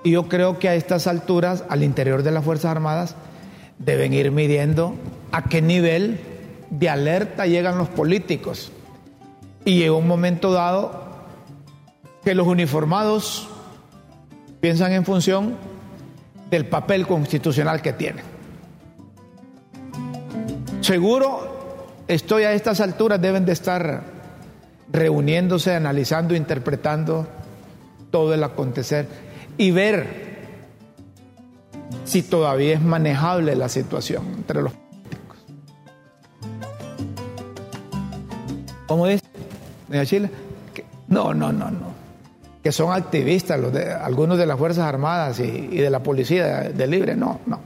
[0.03, 3.15] Y yo creo que a estas alturas, al interior de las Fuerzas Armadas,
[3.79, 4.95] deben ir midiendo
[5.31, 6.19] a qué nivel
[6.69, 8.71] de alerta llegan los políticos.
[9.65, 11.03] Y llega un momento dado
[12.25, 13.47] que los uniformados
[14.59, 15.55] piensan en función
[16.49, 18.23] del papel constitucional que tienen.
[20.81, 24.12] Seguro, estoy a estas alturas, deben de estar
[24.93, 27.27] reuniéndose, analizando, interpretando
[28.11, 29.07] todo el acontecer
[29.57, 30.33] y ver
[32.05, 35.37] si todavía es manejable la situación entre los políticos.
[38.87, 39.23] ¿Cómo dice?
[40.05, 40.29] Chile?
[41.07, 41.93] no, no, no, no.
[42.63, 43.59] Que son activistas,
[44.01, 47.59] algunos de las Fuerzas Armadas y, de la Policía de, Libre, no, no.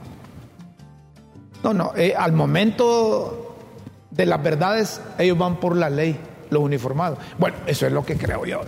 [1.62, 1.92] No, no.
[1.96, 3.56] Eh, al momento
[4.10, 6.18] de las verdades, ellos van por la ley
[6.50, 7.18] los uniformados.
[7.38, 8.60] Bueno, eso es lo que creo yo.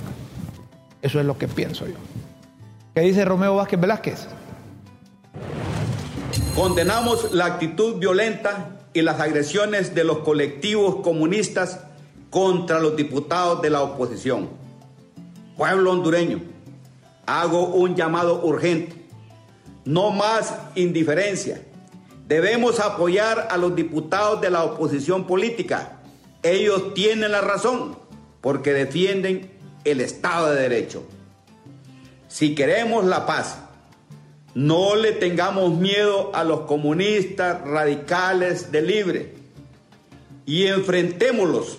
[1.02, 1.94] Eso es lo que pienso yo.
[2.94, 4.26] ¿Qué dice Romeo Vázquez Velázquez?
[6.54, 11.80] Condenamos la actitud violenta y las agresiones de los colectivos comunistas
[12.28, 14.50] contra los diputados de la oposición.
[15.56, 16.40] Pueblo hondureño,
[17.26, 19.06] hago un llamado urgente.
[19.84, 21.62] No más indiferencia.
[22.26, 25.99] Debemos apoyar a los diputados de la oposición política
[26.42, 27.96] ellos tienen la razón
[28.40, 29.50] porque defienden
[29.84, 31.04] el Estado de Derecho.
[32.28, 33.58] Si queremos la paz,
[34.54, 39.34] no le tengamos miedo a los comunistas radicales de libre
[40.46, 41.78] y enfrentémoslos.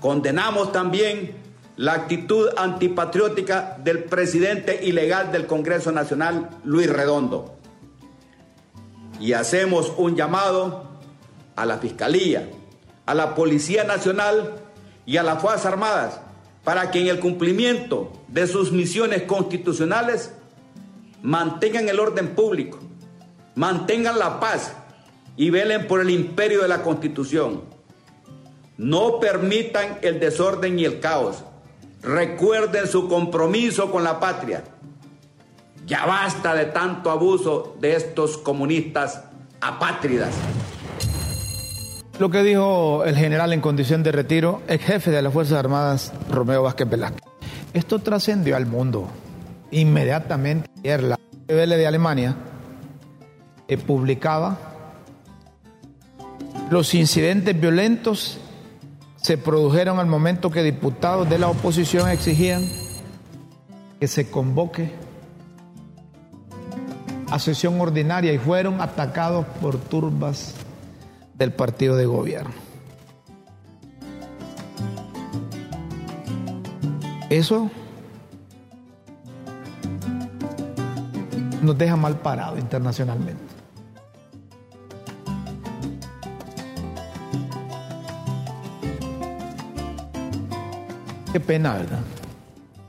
[0.00, 1.34] Condenamos también
[1.76, 7.56] la actitud antipatriótica del presidente ilegal del Congreso Nacional, Luis Redondo.
[9.20, 10.88] Y hacemos un llamado
[11.54, 12.48] a la Fiscalía,
[13.06, 14.56] a la Policía Nacional
[15.06, 16.20] y a las Fuerzas Armadas
[16.64, 20.32] para que en el cumplimiento de sus misiones constitucionales
[21.22, 22.80] mantengan el orden público,
[23.54, 24.72] mantengan la paz
[25.36, 27.62] y velen por el imperio de la Constitución.
[28.78, 31.44] No permitan el desorden y el caos.
[32.02, 34.64] recuerden su compromiso con la patria.
[35.86, 39.22] Ya basta de tanto abuso de estos comunistas
[39.60, 40.34] apátridas.
[42.18, 46.12] Lo que dijo el general en condición de retiro, el jefe de las Fuerzas Armadas,
[46.30, 47.22] Romeo Vázquez Velázquez.
[47.74, 49.06] Esto trascendió al mundo.
[49.70, 52.34] Inmediatamente ayer la TVL de Alemania
[53.68, 54.56] eh, publicaba
[56.70, 58.38] los incidentes violentos
[59.20, 62.64] se produjeron al momento que diputados de la oposición exigían
[64.00, 64.92] que se convoque
[67.30, 70.54] a sesión ordinaria y fueron atacados por turbas
[71.36, 72.54] del partido de gobierno.
[77.28, 77.70] Eso
[81.62, 83.42] nos deja mal parado internacionalmente.
[91.32, 92.00] Qué pena, ¿verdad?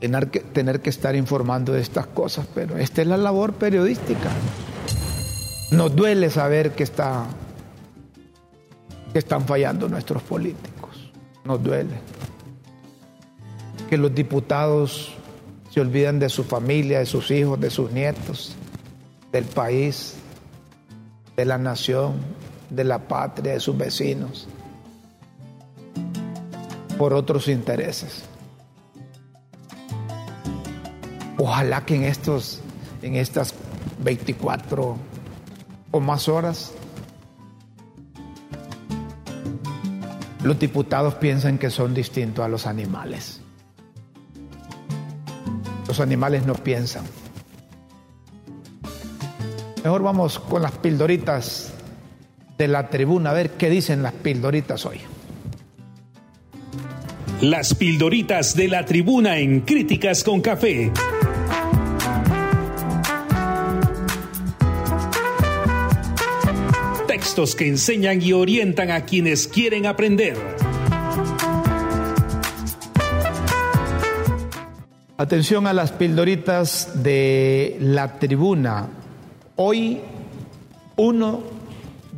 [0.00, 4.30] Tener que, tener que estar informando de estas cosas, pero esta es la labor periodística.
[5.72, 7.26] Nos duele saber que, está,
[9.12, 11.10] que están fallando nuestros políticos.
[11.44, 12.00] Nos duele.
[13.88, 15.14] Que los diputados
[15.70, 18.54] se olvidan de su familia, de sus hijos, de sus nietos,
[19.32, 20.16] del país,
[21.36, 22.14] de la nación,
[22.70, 24.48] de la patria, de sus vecinos,
[26.98, 28.24] por otros intereses.
[31.38, 32.60] Ojalá que en estos,
[33.02, 33.54] en estas
[34.02, 34.96] 24
[35.92, 36.72] o más horas,
[40.42, 43.40] los diputados piensen que son distintos a los animales.
[45.86, 47.04] Los animales no piensan.
[49.82, 51.72] Mejor vamos con las pildoritas
[52.58, 55.00] de la tribuna, a ver qué dicen las pildoritas hoy.
[57.40, 60.90] Las pildoritas de la tribuna en Críticas con Café.
[67.38, 70.36] Que enseñan y orientan a quienes quieren aprender.
[75.16, 78.88] Atención a las pildoritas de la tribuna.
[79.54, 80.00] Hoy,
[80.96, 81.42] 1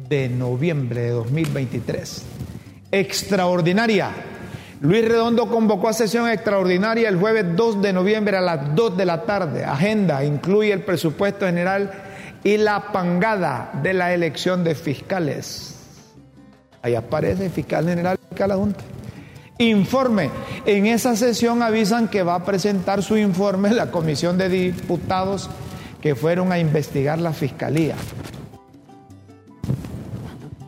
[0.09, 2.23] de noviembre de 2023.
[2.91, 4.13] Extraordinaria.
[4.81, 9.05] Luis Redondo convocó a sesión extraordinaria el jueves 2 de noviembre a las 2 de
[9.05, 9.65] la tarde.
[9.67, 12.10] Agenda incluye el presupuesto general
[12.45, 15.77] y la pangada de la elección de fiscales.
[16.83, 18.81] Ahí aparece fiscal general fiscal adjunto.
[19.59, 20.31] Informe.
[20.65, 25.51] En esa sesión avisan que va a presentar su informe la comisión de diputados
[26.01, 27.95] que fueron a investigar la fiscalía.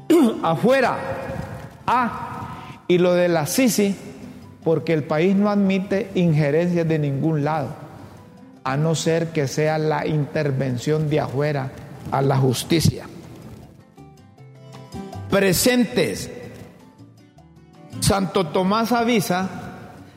[0.43, 0.99] Afuera.
[1.87, 2.33] Ah,
[2.87, 3.97] y lo de la Sisi,
[4.63, 7.69] porque el país no admite injerencias de ningún lado,
[8.65, 11.73] a no ser que sea la intervención de afuera
[12.11, 13.07] a la justicia.
[15.31, 16.31] Presentes
[18.01, 19.49] Santo Tomás avisa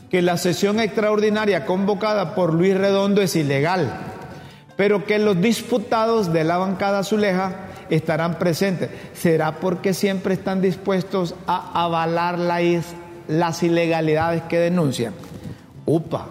[0.09, 3.91] que la sesión extraordinaria convocada por Luis Redondo es ilegal,
[4.75, 7.53] pero que los diputados de la bancada azuleja
[7.89, 8.89] estarán presentes.
[9.13, 12.39] ¿Será porque siempre están dispuestos a avalar
[13.27, 15.13] las ilegalidades que denuncian?
[15.85, 16.29] Upa.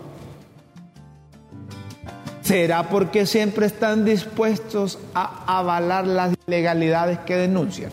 [2.44, 7.90] ¿Será porque siempre están dispuestos a avalar las ilegalidades que denuncian?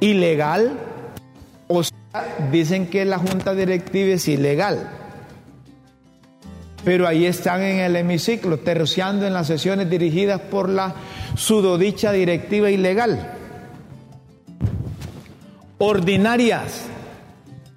[0.00, 0.76] ¿Ilegal?
[1.68, 1.94] O sea,
[2.50, 4.90] dicen que la junta directiva es ilegal.
[6.84, 10.96] Pero ahí están en el hemiciclo, terciando en las sesiones dirigidas por la
[11.36, 13.34] sudodicha directiva ilegal.
[15.78, 16.86] Ordinarias.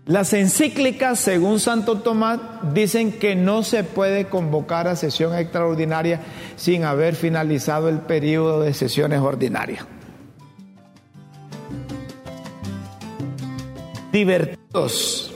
[0.06, 2.40] Las encíclicas, según Santo Tomás,
[2.74, 6.20] dicen que no se puede convocar a sesión extraordinaria
[6.58, 9.86] sin haber finalizado el periodo de sesiones ordinarias.
[14.14, 15.34] divertidos.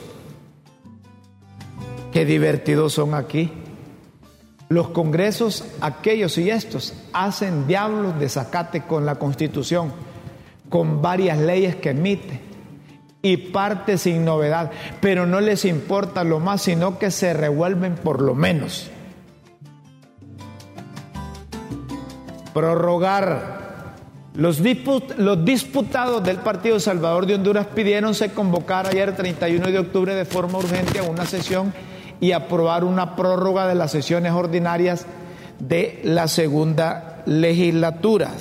[2.13, 3.51] Qué divertidos son aquí.
[4.69, 9.91] Los congresos, aquellos y estos, hacen diablos de sacate con la constitución,
[10.69, 12.46] con varias leyes que emite
[13.21, 18.21] y parte sin novedad, pero no les importa lo más, sino que se revuelven por
[18.21, 18.89] lo menos.
[22.53, 23.57] Prorrogar
[24.37, 30.25] los, disputados del Partido Salvador de Honduras pidieron se convocar ayer 31 de octubre de
[30.25, 31.73] forma urgente a una sesión
[32.19, 35.07] y aprobar una prórroga de las sesiones ordinarias
[35.57, 38.31] de la segunda legislatura.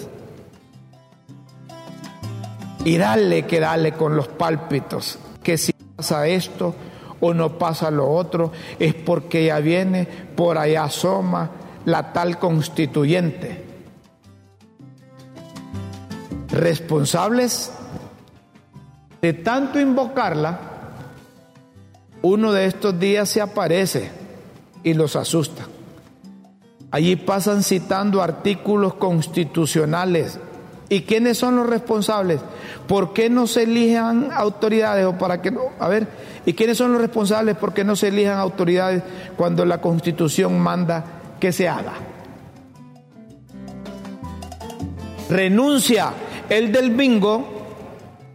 [2.87, 6.73] Y dale que dale con los pálpitos, que si pasa esto
[7.19, 11.51] o no pasa lo otro, es porque ya viene, por allá asoma
[11.85, 13.65] la tal constituyente.
[16.51, 17.73] Responsables
[19.21, 20.61] de tanto invocarla,
[22.23, 24.13] uno de estos días se aparece
[24.85, 25.67] y los asusta.
[26.93, 30.39] Allí pasan citando artículos constitucionales.
[30.89, 32.41] ¿Y quiénes son los responsables?
[32.87, 35.63] ¿Por qué no se elijan autoridades o para qué no?
[35.81, 36.07] A ver,
[36.45, 39.03] ¿y quiénes son los responsables por qué no se elijan autoridades
[39.37, 41.05] cuando la Constitución manda
[41.41, 41.95] que se haga?
[45.29, 46.13] Renuncia
[46.49, 47.57] el del bingo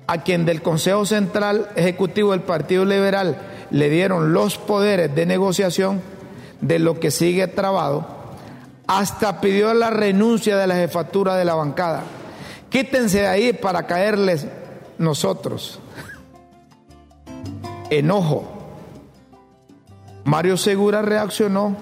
[0.07, 3.37] a quien del Consejo Central Ejecutivo del Partido Liberal
[3.69, 6.01] le dieron los poderes de negociación
[6.59, 8.05] de lo que sigue trabado,
[8.87, 12.03] hasta pidió la renuncia de la jefatura de la bancada.
[12.71, 14.47] Quítense de ahí para caerles
[14.97, 15.79] nosotros.
[17.89, 18.45] Enojo.
[20.23, 21.75] Mario Segura reaccionó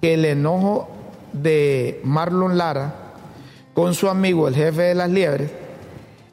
[0.00, 0.90] que el enojo
[1.32, 3.12] de Marlon Lara
[3.72, 5.52] con su amigo el jefe de las liebres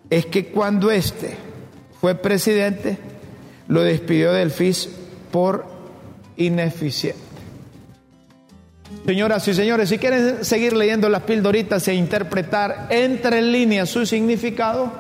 [0.10, 1.38] es que cuando este
[2.02, 2.98] fue presidente
[3.68, 4.90] lo despidió del FIS
[5.32, 5.66] por
[6.36, 7.29] ineficiente.
[9.10, 14.94] Señoras y señores, si quieren seguir leyendo las pildoritas e interpretar entre líneas su significado,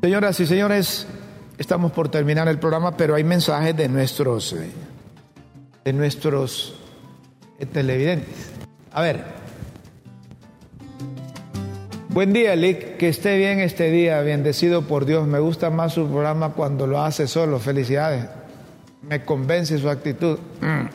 [0.00, 1.06] Señoras y señores,
[1.58, 4.70] estamos por terminar el programa, pero hay mensajes de nuestros, eh,
[5.84, 6.74] de nuestros
[7.58, 8.50] eh, televidentes.
[8.92, 9.24] A ver.
[12.08, 12.96] Buen día, Lick.
[12.96, 15.26] Que esté bien este día, bendecido por Dios.
[15.26, 17.58] Me gusta más su programa cuando lo hace solo.
[17.58, 18.26] Felicidades.
[19.02, 20.38] Me convence su actitud.
[20.60, 20.86] Mm.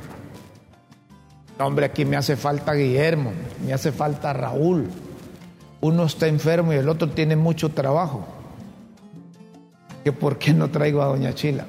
[1.61, 3.33] Hombre, aquí me hace falta Guillermo,
[3.63, 4.87] me hace falta Raúl.
[5.79, 8.27] Uno está enfermo y el otro tiene mucho trabajo.
[10.03, 11.65] ¿Que ¿Por qué no traigo a Doña Chila?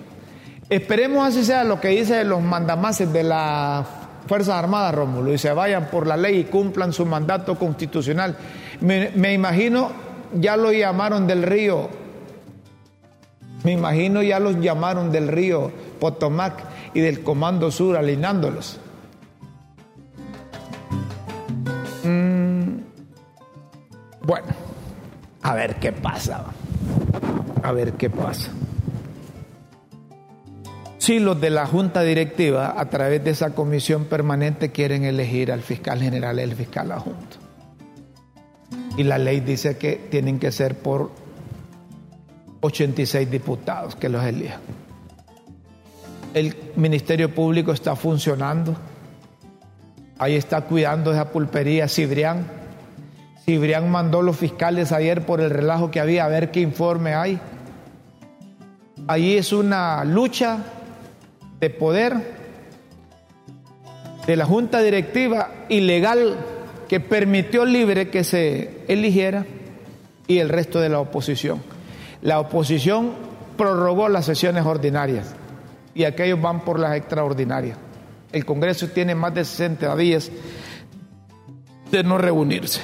[0.69, 3.87] Esperemos así sea lo que dice los mandamases de las
[4.27, 8.37] Fuerzas Armadas, Rómulo, y se vayan por la ley y cumplan su mandato constitucional
[8.83, 9.93] me, imagino,
[10.35, 11.89] ya lo llamaron del río.
[13.65, 15.71] Me imagino ya los llamaron del río
[16.01, 16.65] Potomac
[16.95, 18.81] y del Comando Sur alineándolos.
[22.03, 22.79] Mm,
[24.23, 24.49] bueno,
[25.43, 26.47] a ver qué pasa.
[27.63, 28.51] A ver qué pasa.
[30.99, 35.61] Si los de la Junta Directiva, a través de esa comisión permanente, quieren elegir al
[35.61, 37.43] fiscal general y el fiscal adjunto
[38.97, 41.11] y la ley dice que tienen que ser por
[42.61, 44.61] 86 diputados que los elijan.
[46.35, 48.75] El Ministerio Público está funcionando.
[50.19, 52.47] Ahí está cuidando esa pulpería Cibrián.
[53.45, 57.41] Cibrián mandó los fiscales ayer por el relajo que había a ver qué informe hay.
[59.09, 60.59] Allí es una lucha
[61.59, 62.43] de poder
[64.27, 66.37] de la Junta Directiva ilegal
[66.89, 69.45] que permitió libre que se eligiera
[70.27, 71.63] y el resto de la oposición.
[72.23, 73.13] La oposición
[73.57, 75.35] prorrogó las sesiones ordinarias
[75.95, 77.77] y aquellos van por las extraordinarias.
[78.31, 80.31] El Congreso tiene más de 60 días
[81.91, 82.81] de no reunirse.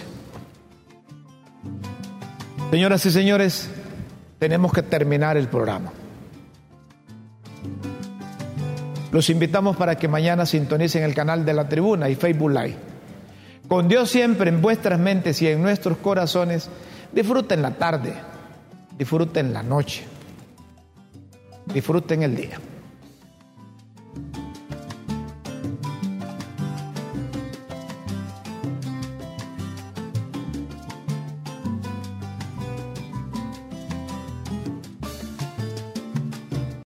[2.71, 3.71] Señoras y señores,
[4.39, 5.93] tenemos que terminar el programa.
[9.11, 12.77] Los invitamos para que mañana sintonicen el canal de la tribuna y Facebook Live.
[13.67, 16.69] Con Dios siempre en vuestras mentes y en nuestros corazones,
[17.13, 18.15] disfruten la tarde,
[18.97, 20.05] disfruten la noche,
[21.73, 22.59] disfruten el día.